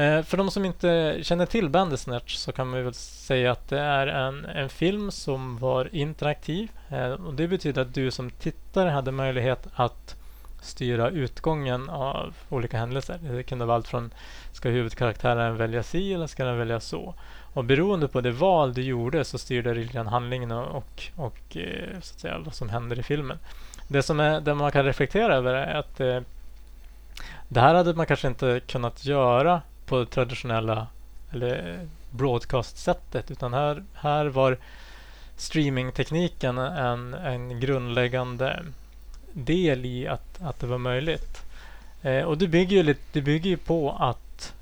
Eh, 0.00 0.22
för 0.22 0.36
de 0.36 0.50
som 0.50 0.64
inte 0.64 1.18
känner 1.22 1.46
till 1.46 1.68
Bandersnatch 1.68 2.34
så 2.36 2.52
kan 2.52 2.68
man 2.70 2.84
väl 2.84 2.94
säga 2.94 3.52
att 3.52 3.68
det 3.68 3.80
är 3.80 4.06
en, 4.06 4.44
en 4.44 4.68
film 4.68 5.10
som 5.10 5.58
var 5.58 5.94
interaktiv. 5.94 6.70
Eh, 6.88 7.10
och 7.10 7.34
det 7.34 7.48
betyder 7.48 7.82
att 7.82 7.94
du 7.94 8.10
som 8.10 8.30
tittare 8.30 8.90
hade 8.90 9.12
möjlighet 9.12 9.66
att 9.74 10.14
styra 10.60 11.10
utgången 11.10 11.90
av 11.90 12.34
olika 12.48 12.78
händelser. 12.78 13.18
Det 13.22 13.42
kunde 13.42 13.64
vara 13.64 13.76
allt 13.76 13.88
från 13.88 14.10
ska 14.52 14.68
huvudkaraktären 14.68 15.56
välja 15.56 15.82
si 15.82 16.14
eller 16.14 16.26
ska 16.26 16.44
den 16.44 16.58
välja 16.58 16.80
så? 16.80 17.14
Och 17.54 17.64
beroende 17.64 18.08
på 18.08 18.20
det 18.20 18.30
val 18.30 18.74
du 18.74 18.82
gjorde 18.82 19.24
så 19.24 19.38
styrde 19.38 19.74
det 19.74 19.80
lite 19.80 19.98
handlingen 19.98 20.52
och, 20.52 21.02
och, 21.16 21.56
eh, 21.56 22.00
så 22.00 22.14
att 22.14 22.20
säga, 22.20 22.38
vad 22.38 22.54
som 22.54 22.68
händer 22.68 22.98
i 22.98 23.02
filmen. 23.02 23.38
Det 23.88 24.02
som 24.02 24.20
är, 24.20 24.40
det 24.40 24.54
man 24.54 24.72
kan 24.72 24.84
reflektera 24.84 25.36
över 25.36 25.54
är 25.54 25.74
att 25.74 26.00
eh, 26.00 26.20
det 27.48 27.60
här 27.60 27.74
hade 27.74 27.94
man 27.94 28.06
kanske 28.06 28.28
inte 28.28 28.60
kunnat 28.66 29.04
göra 29.04 29.62
på 29.86 29.98
det 29.98 30.06
traditionella 30.06 30.86
eller 31.32 31.80
broadcast-sättet 32.10 33.30
utan 33.30 33.54
här, 33.54 33.84
här 33.94 34.26
var 34.26 34.58
streamingtekniken 35.36 36.58
en, 36.58 37.14
en 37.14 37.60
grundläggande 37.60 38.62
del 39.32 39.86
i 39.86 40.06
att, 40.06 40.42
att 40.42 40.60
det 40.60 40.66
var 40.66 40.78
möjligt. 40.78 41.42
Eh, 42.02 42.22
och 42.22 42.38
det 42.38 42.48
bygger 42.48 42.76
ju, 42.76 42.82
lite, 42.82 43.00
det 43.12 43.20
bygger 43.20 43.50
ju 43.50 43.56
på 43.56 43.90
att, 43.92 44.54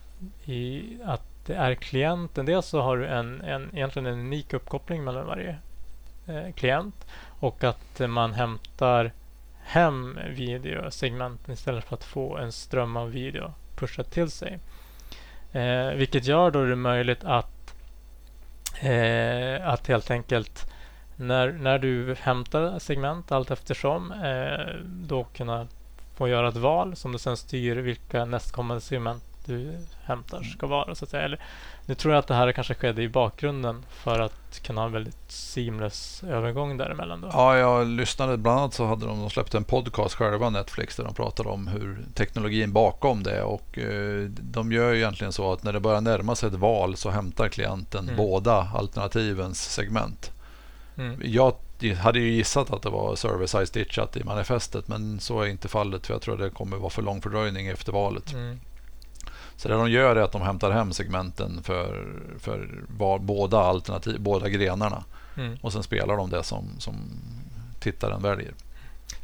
i, 0.44 0.82
att 1.04 1.22
det 1.46 1.54
är 1.54 1.74
klienten. 1.74 2.46
Dels 2.46 2.66
så 2.66 2.80
har 2.80 2.96
du 2.96 3.06
en, 3.06 3.40
en, 3.40 3.70
egentligen 3.72 4.06
en 4.06 4.18
unik 4.18 4.52
uppkoppling 4.52 5.04
mellan 5.04 5.26
varje 5.26 5.56
eh, 6.26 6.52
klient 6.54 7.06
och 7.40 7.64
att 7.64 8.00
man 8.08 8.32
hämtar 8.32 9.12
hem 9.62 10.18
videosegmenten 10.28 11.54
istället 11.54 11.84
för 11.84 11.94
att 11.94 12.04
få 12.04 12.36
en 12.36 12.52
ström 12.52 12.96
av 12.96 13.10
video 13.10 13.52
pushat 13.76 14.10
till 14.10 14.30
sig. 14.30 14.58
Eh, 15.52 15.88
vilket 15.88 16.24
gör 16.26 16.50
då 16.50 16.64
det 16.64 16.76
möjligt 16.76 17.24
att, 17.24 17.74
eh, 18.80 19.68
att 19.68 19.86
helt 19.86 20.10
enkelt 20.10 20.70
när, 21.16 21.52
när 21.52 21.78
du 21.78 22.16
hämtar 22.20 22.78
segment 22.78 23.32
allt 23.32 23.50
eftersom 23.50 24.12
eh, 24.12 24.74
då 24.84 25.24
kunna 25.24 25.66
få 26.16 26.28
göra 26.28 26.48
ett 26.48 26.56
val 26.56 26.96
som 26.96 27.12
du 27.12 27.18
sen 27.18 27.36
styr 27.36 27.76
vilka 27.76 28.24
nästkommande 28.24 28.80
segment 28.80 29.22
du 29.44 29.72
hämtar 30.04 30.42
ska 30.42 30.66
vara. 30.66 30.94
Så 30.94 31.04
att 31.04 31.10
säga. 31.10 31.22
Eller, 31.24 31.40
nu 31.86 31.94
tror 31.94 32.14
jag 32.14 32.18
att 32.18 32.26
det 32.26 32.34
här 32.34 32.52
kanske 32.52 32.74
skedde 32.74 33.02
i 33.02 33.08
bakgrunden 33.08 33.82
för 33.90 34.20
att 34.20 34.62
kunna 34.62 34.80
ha 34.80 34.86
en 34.86 34.92
väldigt 34.92 35.30
seamless 35.32 36.24
övergång 36.24 36.76
däremellan. 36.76 37.20
Då. 37.20 37.28
Ja, 37.32 37.56
jag 37.56 37.86
lyssnade. 37.86 38.36
Bland 38.36 38.58
annat 38.60 38.74
så 38.74 38.86
hade 38.86 39.06
de, 39.06 39.20
de 39.20 39.30
släppt 39.30 39.54
en 39.54 39.64
podcast 39.64 40.14
själva, 40.14 40.50
Netflix, 40.50 40.96
där 40.96 41.04
de 41.04 41.14
pratade 41.14 41.48
om 41.48 41.66
hur 41.66 41.98
teknologin 42.14 42.72
bakom 42.72 43.22
det. 43.22 43.42
Och 43.42 43.78
eh, 43.78 44.22
De 44.28 44.72
gör 44.72 44.92
ju 44.92 44.96
egentligen 44.98 45.32
så 45.32 45.52
att 45.52 45.62
när 45.62 45.72
det 45.72 45.80
börjar 45.80 46.00
närma 46.00 46.34
sig 46.34 46.46
ett 46.48 46.54
val 46.54 46.96
så 46.96 47.10
hämtar 47.10 47.48
klienten 47.48 48.04
Mm. 48.04 48.16
båda 48.16 48.68
alternativens 48.74 49.72
segment. 49.72 50.32
Mm. 50.98 51.20
Jag 51.24 51.54
hade 51.98 52.18
ju 52.18 52.30
gissat 52.30 52.70
att 52.70 52.82
det 52.82 52.90
var 52.90 53.16
server-side 53.16 53.68
stitchat 53.68 54.16
i 54.16 54.24
manifestet 54.24 54.88
men 54.88 55.20
så 55.20 55.40
är 55.40 55.46
inte 55.46 55.68
fallet 55.68 56.06
för 56.06 56.14
jag 56.14 56.22
tror 56.22 56.36
det 56.36 56.50
kommer 56.50 56.76
vara 56.76 56.90
för 56.90 57.02
lång 57.02 57.22
fördröjning 57.22 57.66
efter 57.66 57.92
valet. 57.92 58.32
Mm. 58.32 58.60
Så 59.56 59.68
det 59.68 59.74
de 59.74 59.90
gör 59.90 60.16
är 60.16 60.20
att 60.20 60.32
de 60.32 60.42
hämtar 60.42 60.70
hem 60.70 60.92
segmenten 60.92 61.62
för, 61.62 62.06
för 62.38 62.84
var, 62.88 63.18
båda, 63.18 63.58
alternativ, 63.58 64.20
båda 64.20 64.48
grenarna 64.48 65.04
Mm. 65.36 65.58
och 65.62 65.72
sen 65.72 65.82
spelar 65.82 66.16
de 66.16 66.30
det 66.30 66.42
som, 66.42 66.64
som 66.78 66.94
tittaren 67.80 68.22
väljer. 68.22 68.54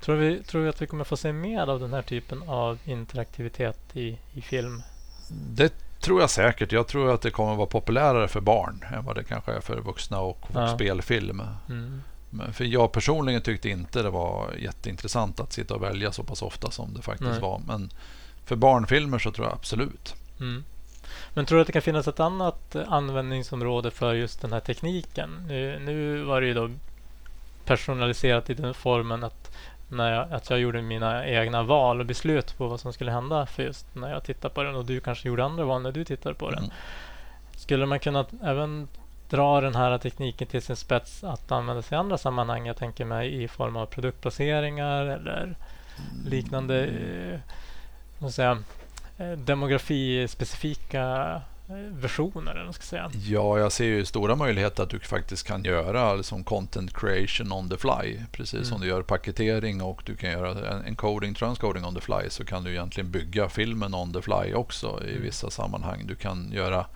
Tror, 0.01 0.17
vi, 0.17 0.43
tror 0.43 0.63
vi 0.63 0.69
att 0.69 0.83
vi 0.83 0.87
kommer 0.87 1.05
få 1.05 1.17
se 1.17 1.33
mer 1.33 1.67
av 1.67 1.81
den 1.81 1.93
här 1.93 2.03
typen 2.03 2.43
av 2.47 2.79
interaktivitet 2.85 3.79
i, 3.93 4.19
i 4.33 4.41
film? 4.41 4.83
Det 5.29 5.73
tror 6.03 6.21
jag 6.21 6.31
säkert. 6.31 6.73
Jag 6.73 6.87
tror 6.89 7.15
att 7.15 7.23
det 7.23 7.31
kommer 7.31 7.55
vara 7.55 7.67
populärare 7.67 8.29
för 8.29 8.41
barn 8.41 8.85
än 8.95 9.05
vad 9.05 9.17
det 9.17 9.25
kanske 9.25 9.53
är 9.53 9.61
för 9.61 9.81
vuxna 9.81 10.21
och, 10.21 10.39
Ja. 10.55 10.75
spelfilm. 10.75 11.43
Mm. 11.69 12.03
Men 12.31 12.53
för 12.53 12.65
jag 12.65 12.93
personligen 12.93 13.43
tyckte 13.43 13.69
inte 13.69 14.03
det 14.03 14.11
var 14.11 14.53
jätteintressant 14.59 15.41
att 15.41 15.53
sitta 15.53 15.75
och 15.75 15.83
välja 15.83 16.13
så 16.13 16.23
pass 16.23 16.43
ofta 16.43 16.71
som 16.71 16.95
det 16.95 17.03
faktiskt 17.03 17.31
Nej. 17.31 17.41
var. 17.41 17.61
Men 17.67 17.91
för 18.45 18.57
barnfilmer 18.57 19.19
så 19.19 19.33
tror 19.33 19.47
jag 19.47 19.55
absolut. 19.55 20.15
Mm. 20.41 20.65
Men 21.35 21.47
tror 21.47 21.57
du 21.57 21.61
att 21.61 21.67
det 21.67 21.73
kan 21.73 21.83
finnas 21.83 22.09
ett 22.09 22.21
annat 22.21 22.77
användningsområde 22.77 23.91
för 23.91 24.15
just 24.15 24.41
den 24.41 24.53
här 24.53 24.61
tekniken? 24.61 25.31
Nu, 25.49 25.79
nu 25.79 26.23
var 26.23 26.41
det 26.41 26.47
ju 26.47 26.55
då 26.55 26.71
personaliserat 27.65 28.51
i 28.51 28.55
den 28.55 28.75
formen 28.75 29.25
att, 29.25 29.42
när 29.93 30.13
jag, 30.13 30.33
att 30.33 30.51
jag 30.51 30.59
gjorde 30.59 30.83
mina 30.83 31.27
egna 31.27 31.63
val 31.63 32.01
och 32.01 32.07
beslut 32.07 32.59
på 32.59 32.69
vad 32.69 32.81
som 32.81 32.93
skulle 32.93 33.11
hända 33.11 33.47
för 33.47 33.63
just 33.63 33.87
när 33.95 34.11
jag 34.11 34.25
tittar 34.25 34.49
på 34.49 34.63
den 34.63 34.75
och 34.75 34.85
du 34.85 35.01
kanske 35.01 35.29
gjorde 35.29 35.45
andra 35.45 35.65
val 35.65 35.83
när 35.83 35.93
du 35.93 36.05
tittade 36.05 36.35
på 36.35 36.51
den. 36.51 36.59
Mm. 36.59 36.71
Skulle 37.57 37.87
man 37.87 38.01
kunna 38.01 38.27
även 38.45 38.89
dra 39.29 39.61
den 39.61 39.75
här 39.75 39.99
tekniken 39.99 40.49
till 40.49 40.63
sin 40.63 40.77
spets 40.77 41.25
att 41.25 41.53
användas 41.53 41.93
i 41.93 41.95
andra 41.95 42.19
sammanhang? 42.19 42.67
Jag 42.67 42.77
tänker 42.77 43.05
mig 43.05 43.43
i 43.43 43.49
form 43.49 43.77
av 43.77 43.87
produktplaceringar 43.87 45.07
eller 45.07 45.55
liknande 46.27 46.87
eh, 46.87 47.41
jag 48.19 48.33
säga, 48.33 48.59
eh, 49.19 49.33
demografispecifika 49.33 51.03
eh, 51.35 51.41
versioner. 51.91 52.55
Eller 52.55 52.73
ska 52.73 52.83
säga. 52.83 53.11
Ja, 53.27 53.59
jag 53.59 53.73
ser 53.73 53.85
ju 53.85 54.05
stora 54.05 54.37
möjligheter 54.37 54.83
att 54.83 54.91
du 54.91 55.01
faktiskt 55.01 55.47
kan 55.47 55.65
göra 55.65 56.15
liksom 56.15 56.45
content 56.45 56.95
creation 56.95 57.53
on 57.53 57.69
the 57.71 57.77
fly. 57.77 58.19
Precis 58.33 58.55
Mm. 58.55 58.65
som 58.65 58.81
du 58.81 58.87
gör 58.87 59.03
paketering 59.03 59.83
och 59.83 60.03
du 60.07 60.17
kan 60.17 60.31
göra 60.31 60.71
en 60.71 60.85
encoding, 60.87 61.35
transcoding 61.35 61.85
on 61.85 61.95
the 61.95 62.01
fly 62.01 62.31
så 62.31 62.45
kan 62.45 62.65
du 62.65 62.71
egentligen 62.71 63.11
bygga 63.11 63.49
filmen 63.49 63.95
on 63.95 64.13
the 64.13 64.23
fly 64.23 64.55
också 64.55 65.01
i 65.07 65.11
Mm. 65.11 65.23
vissa 65.23 65.51
sammanhang. 65.51 66.07
Du 66.07 66.15
kan 66.15 66.53
göra 66.53 66.87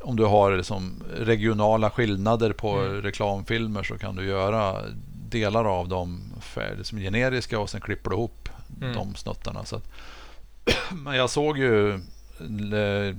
om 0.00 0.16
du 0.16 0.24
har 0.24 0.56
liksom 0.56 1.02
regionala 1.16 1.90
skillnader 1.90 2.52
på 2.52 2.78
Mm. 2.78 3.02
reklamfilmer 3.02 3.82
så 3.82 3.98
kan 3.98 4.16
du 4.16 4.24
göra 4.26 4.76
delar 5.28 5.64
av 5.64 5.88
dem 5.88 6.20
för, 6.40 6.74
liksom 6.78 6.98
generiska 6.98 7.58
och 7.58 7.70
sen 7.70 7.80
klipper 7.80 8.10
du 8.10 8.16
ihop 8.16 8.48
Mm. 8.80 8.94
de 8.94 9.14
snuttarna. 9.14 9.64
Så 9.64 9.76
att, 9.76 9.88
men 10.92 11.14
jag 11.16 11.30
såg 11.30 11.58
ju 11.58 11.92
eh, 11.94 13.14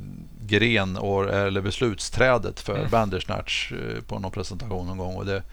gren 0.48 0.98
och, 0.98 1.30
eller 1.34 1.62
beslutsträdet 1.62 2.60
för 2.60 2.76
Mm. 2.78 2.90
Bandersnatch 2.90 3.72
eh, 3.72 4.02
på 4.08 4.20
någon 4.20 4.32
presentation 4.32 4.88
någon 4.88 4.98
gång. 4.98 5.16
Och 5.16 5.26
det, 5.26 5.44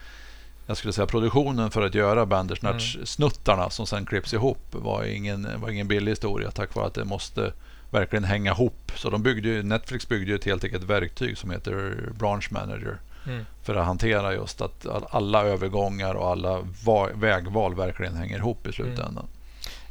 jag 0.67 0.77
skulle 0.77 0.93
säga 0.93 1.07
produktionen 1.07 1.71
för 1.71 1.81
att 1.85 1.95
göra 1.95 2.25
Bandersnatch-snuttarna 2.25 3.69
som 3.69 3.87
sen 3.87 4.05
klipps 4.05 4.33
ihop 4.33 4.59
var 4.71 5.03
ingen, 5.03 5.47
var 5.61 5.69
ingen 5.69 5.87
billig 5.87 6.11
historia 6.11 6.51
tack 6.51 6.75
vare 6.75 6.87
att 6.87 6.93
det 6.93 7.05
måste 7.05 7.53
verkligen 7.91 8.23
hänga 8.23 8.51
ihop. 8.51 8.91
Så 8.95 9.09
de 9.09 9.23
byggde 9.23 9.49
ju, 9.49 9.63
Netflix 9.63 10.07
byggde 10.07 10.31
ju 10.31 10.35
ett 10.35 10.45
helt 10.45 10.63
enkelt 10.63 10.83
verktyg 10.83 11.37
som 11.37 11.51
heter 11.51 11.97
Branch 12.19 12.47
Manager 12.51 12.97
Mm. 13.27 13.45
för 13.63 13.75
att 13.75 13.85
hantera 13.85 14.33
just 14.33 14.61
att 14.61 14.85
all- 14.87 15.05
alla 15.09 15.43
övergångar 15.43 16.15
och 16.15 16.27
alla 16.27 16.59
va- 16.85 17.09
vägval 17.13 17.75
verkligen 17.75 18.15
hänger 18.15 18.37
ihop 18.37 18.67
i 18.67 18.71
slutändan. 18.73 19.25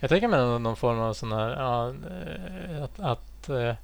Jag 0.01 0.11
tänker 0.11 0.29
mig 0.29 0.41
någon, 0.41 0.77
form 0.77 0.99
av 0.99 1.15
sån 1.15 1.33
här 1.33 1.51
ja, 1.51 1.88
eh, 1.88 2.85
att, 2.85 3.01
att 3.01 3.49
eh, 3.49 3.75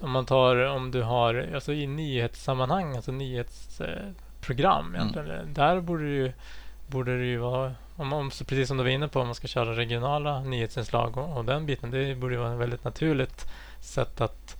om 0.00 0.10
man 0.10 0.26
tar 0.26 0.56
om 0.66 0.90
du 0.90 1.02
har 1.02 1.50
alltså 1.54 1.72
i 1.72 1.86
nyhetssammanhang, 1.86 2.96
alltså 2.96 3.12
nyhetsprogram 3.12 4.94
egentligen. 4.94 5.54
Där 5.54 5.80
borde 5.80 6.04
det 6.04 6.10
ju, 6.10 6.32
borde 6.86 7.18
det 7.18 7.24
ju 7.24 7.38
vara 7.38 7.74
om, 7.96 8.12
om, 8.12 8.30
precis 8.30 8.68
som 8.68 8.76
du 8.76 8.82
var 8.82 8.90
inne 8.90 9.08
på, 9.08 9.20
om 9.20 9.26
man 9.26 9.34
ska 9.34 9.48
köra 9.48 9.76
regionala 9.76 10.40
nyhetsinslag 10.40 11.16
och, 11.16 11.36
och 11.36 11.44
den 11.44 11.66
biten. 11.66 11.90
Det 11.90 12.14
borde 12.14 12.34
ju 12.34 12.40
vara 12.40 12.52
ett 12.52 12.58
väldigt 12.58 12.84
naturligt 12.84 13.46
sätt 13.80 14.20
att, 14.20 14.56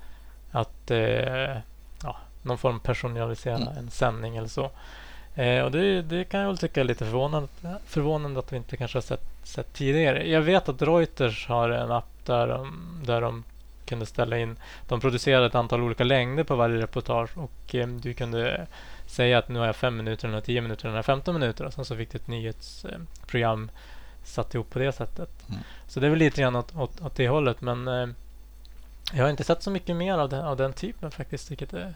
att 0.50 0.90
eh, 0.90 1.56
ja, 2.02 2.16
någon 2.42 2.58
form 2.58 2.80
personalisera 2.80 3.56
Mm. 3.56 3.76
en 3.78 3.90
sändning 3.90 4.36
eller 4.36 4.48
så. 4.48 4.70
Eh, 5.34 5.64
och 5.64 5.70
det, 5.70 6.02
det 6.02 6.24
kan 6.24 6.40
jag 6.40 6.46
väl 6.46 6.58
tycka 6.58 6.80
är 6.80 6.84
lite 6.84 7.04
förvånande, 7.04 7.48
förvånande 7.86 8.40
att 8.40 8.52
vi 8.52 8.56
inte 8.56 8.76
kanske 8.76 8.96
har 8.96 9.02
sett, 9.02 9.24
sett 9.42 9.72
tidigare. 9.72 10.28
Jag 10.28 10.40
vet 10.40 10.68
att 10.68 10.82
Reuters 10.82 11.48
har 11.48 11.70
en 11.70 11.92
app 11.92 12.26
där 12.26 12.48
de, 12.48 12.78
där 13.04 13.20
de 13.20 13.44
kunde 13.90 14.06
ställa 14.06 14.38
in. 14.38 14.56
De 14.88 15.00
producerade 15.00 15.46
ett 15.46 15.54
antal 15.54 15.82
olika 15.82 16.04
längder 16.04 16.44
på 16.44 16.56
varje 16.56 16.82
reportage 16.82 17.38
och 17.38 17.74
eh, 17.74 17.88
du 17.88 18.14
kunde 18.14 18.66
säga 19.06 19.38
att 19.38 19.48
nu 19.48 19.58
har 19.58 19.66
jag 19.66 19.76
fem 19.76 19.96
minuter, 19.96 20.28
nu 20.28 20.32
har 20.32 20.36
jag 20.36 20.44
tio 20.44 20.60
minuter, 20.60 20.84
nu 20.84 20.90
har 20.90 20.98
jag 20.98 21.04
15 21.04 21.34
minuter 21.34 21.64
och 21.64 21.72
sen 21.72 21.84
så 21.84 21.96
fick 21.96 22.12
du 22.12 22.18
ett 22.18 22.28
nyhetsprogram 22.28 23.70
satt 24.24 24.54
ihop 24.54 24.70
på 24.70 24.78
det 24.78 24.92
sättet. 24.92 25.30
Mm. 25.48 25.60
Så 25.86 26.00
det 26.00 26.06
är 26.06 26.10
väl 26.10 26.18
lite 26.18 26.40
grann 26.40 26.56
åt, 26.56 26.76
åt, 26.76 27.00
åt 27.00 27.16
det 27.16 27.28
hållet 27.28 27.60
men 27.60 27.88
eh, 27.88 28.06
jag 29.12 29.24
har 29.24 29.30
inte 29.30 29.44
sett 29.44 29.62
så 29.62 29.70
mycket 29.70 29.96
mer 29.96 30.18
av 30.18 30.28
den, 30.28 30.44
av 30.44 30.56
den 30.56 30.72
typen 30.72 31.10
faktiskt. 31.10 31.50
Vilket 31.50 31.72
är 31.72 31.94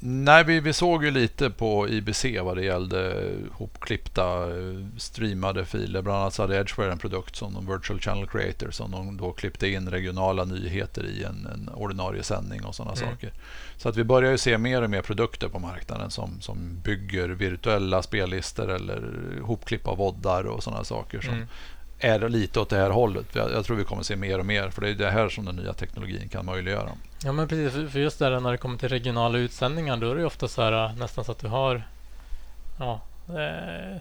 Nej, 0.00 0.44
vi, 0.44 0.60
vi 0.60 0.72
såg 0.72 1.04
ju 1.04 1.10
lite 1.10 1.50
på 1.50 1.88
IBC 1.88 2.24
vad 2.42 2.56
det 2.56 2.64
gällde 2.64 3.32
hopklippta 3.52 4.56
eh, 4.58 4.74
streamade 4.96 5.64
filer. 5.64 6.02
Bland 6.02 6.18
annat 6.18 6.34
så 6.34 6.42
hade 6.42 6.56
Edgeware 6.56 6.92
en 6.92 6.98
produkt 6.98 7.36
som 7.36 7.54
de 7.54 7.66
Virtual 7.66 8.00
Channel 8.00 8.26
Creator 8.26 8.70
som 8.70 8.90
de 8.90 9.16
då 9.16 9.32
klippte 9.32 9.68
in 9.68 9.90
regionala 9.90 10.44
nyheter 10.44 11.06
i 11.06 11.24
en, 11.24 11.46
en 11.46 11.68
ordinarie 11.74 12.22
sändning 12.22 12.64
och 12.64 12.74
sådana 12.74 12.96
mm. 12.96 13.10
saker. 13.10 13.32
Så 13.76 13.88
att 13.88 13.96
vi 13.96 14.04
börjar 14.04 14.30
ju 14.30 14.38
se 14.38 14.58
mer 14.58 14.82
och 14.82 14.90
mer 14.90 15.02
produkter 15.02 15.48
på 15.48 15.58
marknaden 15.58 16.10
som, 16.10 16.40
som 16.40 16.80
bygger 16.84 17.28
virtuella 17.28 18.02
spellistor 18.02 18.70
eller 18.70 19.02
hopklipp 19.42 19.88
av 19.88 19.96
voddar 19.96 20.44
och 20.44 20.62
sådana 20.62 20.84
saker 20.84 21.20
som 21.20 21.34
mm. 21.34 21.46
Är 21.98 22.28
lite 22.28 22.60
åt 22.60 22.68
det 22.70 22.76
här 22.76 22.90
hållet. 22.90 23.26
Jag, 23.32 23.52
jag, 23.52 23.64
tror 23.64 23.76
vi 23.76 23.84
kommer 23.84 24.02
se 24.02 24.16
mer 24.16 24.38
och 24.38 24.46
mer 24.46 24.70
för 24.70 24.80
det 24.80 24.88
är 24.88 24.94
det 24.94 25.10
här 25.10 25.28
som 25.28 25.44
den 25.44 25.56
nya 25.56 25.72
teknologin 25.72 26.28
kan 26.28 26.46
möjliggöra. 26.46 26.90
Ja 27.24 27.32
men 27.32 27.48
precis, 27.48 27.92
för 27.92 27.98
just 27.98 28.18
där 28.18 28.40
när 28.40 28.52
det 28.52 28.58
kommer 28.58 28.78
till 28.78 28.88
regionala 28.88 29.38
utsändningar 29.38 29.96
då 29.96 30.10
är 30.10 30.14
det 30.14 30.24
ofta 30.24 30.48
så 30.48 30.62
här 30.62 30.92
nästan 30.98 31.24
så 31.24 31.32
att 31.32 31.38
du 31.38 31.48
har 31.48 31.82
ja, 32.78 33.00
eh, 33.28 34.00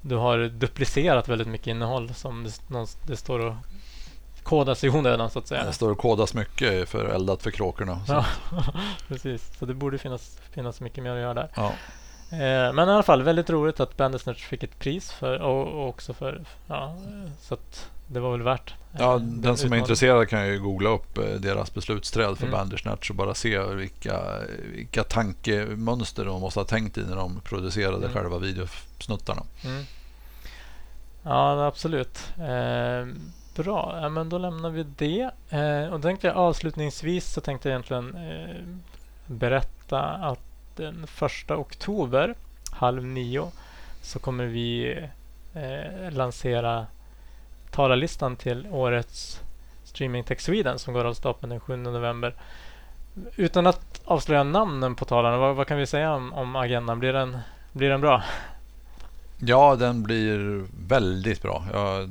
du 0.00 0.16
har 0.16 0.48
duplicerat 0.48 1.28
väldigt 1.28 1.48
mycket 1.48 1.66
innehåll 1.66 2.14
som 2.14 2.44
det, 2.44 2.86
det 3.06 3.16
står 3.16 3.38
och 3.38 3.54
kodas 4.42 4.84
i 4.84 4.88
onödan 4.88 5.30
så 5.30 5.38
att 5.38 5.46
säga. 5.46 5.64
Det 5.64 5.72
står 5.72 5.90
och 5.90 5.98
kodas 5.98 6.34
mycket 6.34 6.88
för 6.88 7.04
eldat 7.04 7.42
för 7.42 7.50
kråkorna. 7.50 8.00
Ja, 8.08 8.26
precis. 9.08 9.58
Så 9.58 9.66
det 9.66 9.74
borde 9.74 9.98
finnas, 9.98 10.38
finnas 10.50 10.80
mycket 10.80 11.04
mer 11.04 11.10
att 11.10 11.20
göra 11.20 11.34
där. 11.34 11.48
Ja. 11.56 11.72
Eh, 12.34 12.72
men 12.72 12.88
i 12.88 12.92
alla 12.92 13.02
fall 13.02 13.22
väldigt 13.22 13.50
roligt 13.50 13.80
att 13.80 13.96
Bandersnatch 13.96 14.44
fick 14.46 14.62
ett 14.62 14.78
pris 14.78 15.12
för 15.12 15.38
och, 15.38 15.88
också 15.88 16.14
för 16.14 16.44
ja, 16.66 16.96
så 17.40 17.54
att 17.54 17.90
det 18.06 18.20
var 18.20 18.32
väl 18.32 18.42
värt. 18.42 18.74
Ja, 18.98 19.12
den, 19.12 19.40
den 19.40 19.56
som 19.56 19.72
är 19.72 19.76
intresserad 19.76 20.28
kan 20.28 20.46
ju 20.46 20.58
googla 20.58 20.90
upp 20.90 21.18
eh, 21.18 21.24
deras 21.24 21.74
beslutsträd 21.74 22.38
för 22.38 22.46
mm. 22.46 22.58
Bandersnatch 22.58 23.10
och 23.10 23.16
bara 23.16 23.34
se 23.34 23.58
vilka, 23.58 24.20
vilka 24.74 25.04
tankemönster 25.04 26.24
de 26.24 26.40
måste 26.40 26.60
ha 26.60 26.64
tänkt 26.64 26.98
i 26.98 27.00
när 27.00 27.16
de 27.16 27.40
producerade 27.40 27.96
mm. 27.96 28.12
själva 28.12 28.38
videosnuttarna. 28.38 29.42
Mm. 29.64 29.84
Ja, 31.22 31.66
absolut. 31.66 32.32
Eh, 32.38 33.06
bra, 33.56 33.98
ja, 34.02 34.08
men 34.08 34.28
då 34.28 34.38
lämnar 34.38 34.70
vi 34.70 34.82
det. 34.82 35.30
Eh, 35.48 35.92
och 35.94 36.02
tänkte 36.02 36.26
jag 36.26 36.36
avslutningsvis 36.36 37.32
så 37.32 37.40
tänkte 37.40 37.68
jag 37.68 37.72
egentligen 37.72 38.14
eh, 38.14 38.56
berätta 39.26 40.00
att 40.00 40.53
den 40.76 41.06
första 41.06 41.56
oktober 41.56 42.34
halv 42.70 43.04
nio 43.04 43.50
så 44.02 44.18
kommer 44.18 44.44
vi 44.44 44.98
eh, 45.54 46.12
lansera 46.12 46.86
talarlistan 47.70 48.36
till 48.36 48.66
årets 48.70 49.40
Streaming 49.84 50.24
Tech 50.24 50.40
Sweden 50.40 50.78
som 50.78 50.94
går 50.94 51.04
av 51.04 51.14
stapeln 51.14 51.50
den 51.50 51.60
7 51.60 51.76
november. 51.76 52.34
Utan 53.36 53.66
att 53.66 54.00
avslöja 54.04 54.42
namnen 54.42 54.94
på 54.94 55.04
talarna, 55.04 55.36
vad, 55.36 55.56
vad 55.56 55.66
kan 55.66 55.78
vi 55.78 55.86
säga 55.86 56.12
om, 56.12 56.32
om, 56.32 56.56
agendan? 56.56 56.98
Blir 56.98 57.12
den, 57.12 57.38
blir 57.72 57.90
den 57.90 58.00
bra? 58.00 58.22
Ja, 59.38 59.76
den 59.76 60.02
blir 60.02 60.64
väldigt 60.88 61.42
bra. 61.42 61.66
Jag 61.72 62.10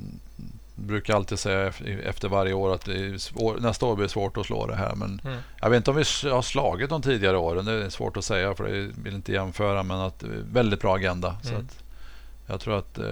brukar 0.83 1.15
alltid 1.15 1.39
säga 1.39 1.73
efter 2.03 2.29
varje 2.29 2.53
år 2.53 2.73
att 2.73 2.89
svår, 3.17 3.57
nästa 3.59 3.85
år 3.85 3.95
blir 3.95 4.07
svårt 4.07 4.37
att 4.37 4.45
slå 4.45 4.67
det 4.67 4.75
här. 4.75 4.95
Men 4.95 5.21
mm. 5.23 5.37
Jag 5.61 5.69
vet 5.69 5.77
inte 5.77 5.91
om 5.91 5.97
vi 5.97 6.29
har 6.29 6.41
slagit 6.41 6.89
de 6.89 7.01
tidigare 7.01 7.37
åren. 7.37 7.65
Det 7.65 7.85
är 7.85 7.89
svårt 7.89 8.17
att 8.17 8.25
säga 8.25 8.55
för 8.55 8.63
det 8.63 8.91
vill 9.03 9.15
inte 9.15 9.31
jämföra. 9.31 9.83
Men 9.83 9.99
att 9.99 10.23
väldigt 10.51 10.81
bra 10.81 10.95
agenda. 10.95 11.27
Mm. 11.27 11.41
Så 11.43 11.55
att 11.55 11.83
jag 12.47 12.59
tror 12.59 12.77
att 12.77 12.97
eh, 12.97 13.05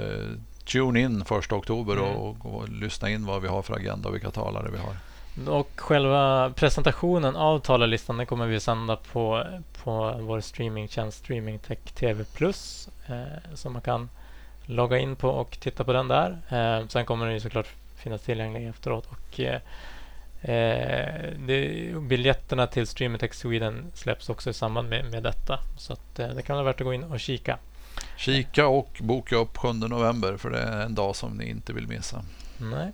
tune 0.65 0.99
in 0.99 1.25
första 1.25 1.55
oktober 1.55 1.93
mm. 1.93 2.05
och, 2.05 2.45
och, 2.45 2.55
och, 2.55 2.69
lyssna 2.69 3.09
in 3.09 3.25
vad 3.25 3.41
vi 3.41 3.47
har 3.47 3.61
för 3.61 3.75
agenda 3.75 4.09
och 4.09 4.15
vilka 4.15 4.31
talare 4.31 4.69
vi 4.71 4.77
har. 4.77 4.95
Och 5.47 5.69
själva 5.75 6.53
presentationen 6.55 7.35
av 7.35 7.59
talarlistan 7.59 8.17
den 8.17 8.25
kommer 8.25 8.47
vi 8.47 8.59
sända 8.59 8.95
på, 8.95 9.43
på 9.83 10.17
vår 10.19 10.41
streamingtjänst 10.41 11.17
Streaming 11.17 11.59
Tech 11.59 11.79
TV 11.79 12.23
Plus. 12.23 12.89
Eh, 13.07 13.55
så 13.55 13.69
man 13.69 13.81
kan 13.81 14.09
logga 14.71 14.97
in 14.97 15.15
på 15.15 15.29
och 15.29 15.59
titta 15.59 15.83
på 15.83 15.93
den 15.93 16.07
där. 16.07 16.37
Eh, 16.49 16.87
sen 16.87 17.05
kommer 17.05 17.25
den 17.25 17.33
ju 17.33 17.39
såklart 17.39 17.67
finnas 17.95 18.21
tillgänglig 18.21 18.67
efteråt. 18.67 19.07
Och, 19.09 19.39
eh, 19.39 19.61
eh 20.41 21.33
det, 21.37 21.93
biljetterna 22.01 22.67
till 22.67 22.87
Streaming 22.87 23.19
Tech 23.19 23.33
Sweden 23.33 23.91
släpps 23.93 24.29
också 24.29 24.49
i 24.49 24.53
samband 24.53 24.89
med, 24.89 25.11
med 25.11 25.23
detta. 25.23 25.59
Så 25.77 25.93
att, 25.93 26.19
eh, 26.19 26.27
det 26.27 26.41
kan 26.41 26.55
vara 26.55 26.65
värt 26.65 26.81
att 26.81 26.85
gå 26.85 26.93
in 26.93 27.03
och 27.03 27.19
kika. 27.19 27.57
Kika 28.17 28.67
och 28.67 28.97
boka 29.01 29.35
upp 29.35 29.57
7 29.57 29.73
november 29.73 30.37
för 30.37 30.49
det 30.49 30.59
är 30.59 30.85
en 30.85 30.95
dag 30.95 31.15
som 31.15 31.37
ni 31.37 31.49
inte 31.49 31.73
vill 31.73 31.87
missa. 31.87 32.23
Nej. 32.57 32.91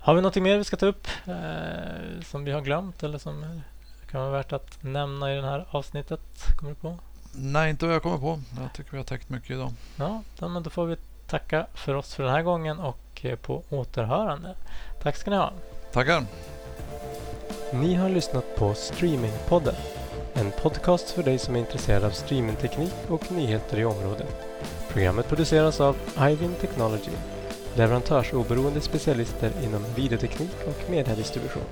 Har 0.00 0.14
vi 0.14 0.22
något 0.22 0.36
mer 0.36 0.58
vi 0.58 0.64
ska 0.64 0.76
ta 0.76 0.86
upp 0.86 1.06
eh, 1.26 2.22
som 2.24 2.44
vi 2.44 2.52
har 2.52 2.60
glömt 2.60 3.02
eller 3.02 3.18
som 3.18 3.62
kan 4.10 4.20
vara 4.20 4.30
värt 4.30 4.52
att 4.52 4.82
nämna 4.82 5.32
i 5.32 5.36
det 5.36 5.46
här 5.46 5.66
avsnittet? 5.70 6.20
Kommer 6.56 6.72
du 6.72 6.80
på? 6.80 6.98
Nej, 7.38 7.70
inte 7.70 7.86
vad 7.86 7.94
jag 7.94 8.02
kommer 8.02 8.18
på. 8.18 8.40
Jag 8.60 8.72
tycker 8.72 8.90
vi 8.90 8.96
har 8.96 9.04
täckt 9.04 9.28
mycket 9.28 9.50
idag. 9.50 9.72
Ja, 9.96 10.22
men 10.40 10.62
då 10.62 10.70
får 10.70 10.86
vi 10.86 10.96
tacka 11.26 11.66
för 11.74 11.94
oss 11.94 12.14
för 12.14 12.22
den 12.22 12.32
här 12.32 12.42
gången 12.42 12.78
och 12.78 13.20
eh, 13.22 13.36
på 13.36 13.62
återhörande. 13.68 14.54
Tack 15.02 15.16
ska 15.16 15.30
ni 15.30 15.36
ha. 15.36 15.52
Tackar. 15.92 16.24
Ni 17.72 17.94
har 17.94 18.08
lyssnat 18.08 18.56
på 18.56 18.74
Streamingpodden. 18.74 19.74
En 20.34 20.50
podcast 20.50 21.10
för 21.10 21.22
dig 21.22 21.38
som 21.38 21.56
är 21.56 21.60
intresserad 21.60 22.04
av 22.04 22.10
streamingteknik 22.10 22.94
och 23.08 23.32
nyheter 23.32 23.78
i 23.78 23.84
området. 23.84 24.46
Programmet 24.88 25.28
produceras 25.28 25.80
av 25.80 25.96
Ivin 26.20 26.54
Technology, 26.60 27.10
leverantörsoberoende 27.74 28.80
specialister 28.80 29.52
inom 29.64 29.84
videoteknik 29.94 30.56
och 30.66 30.90
mediedistribution. 30.90 31.62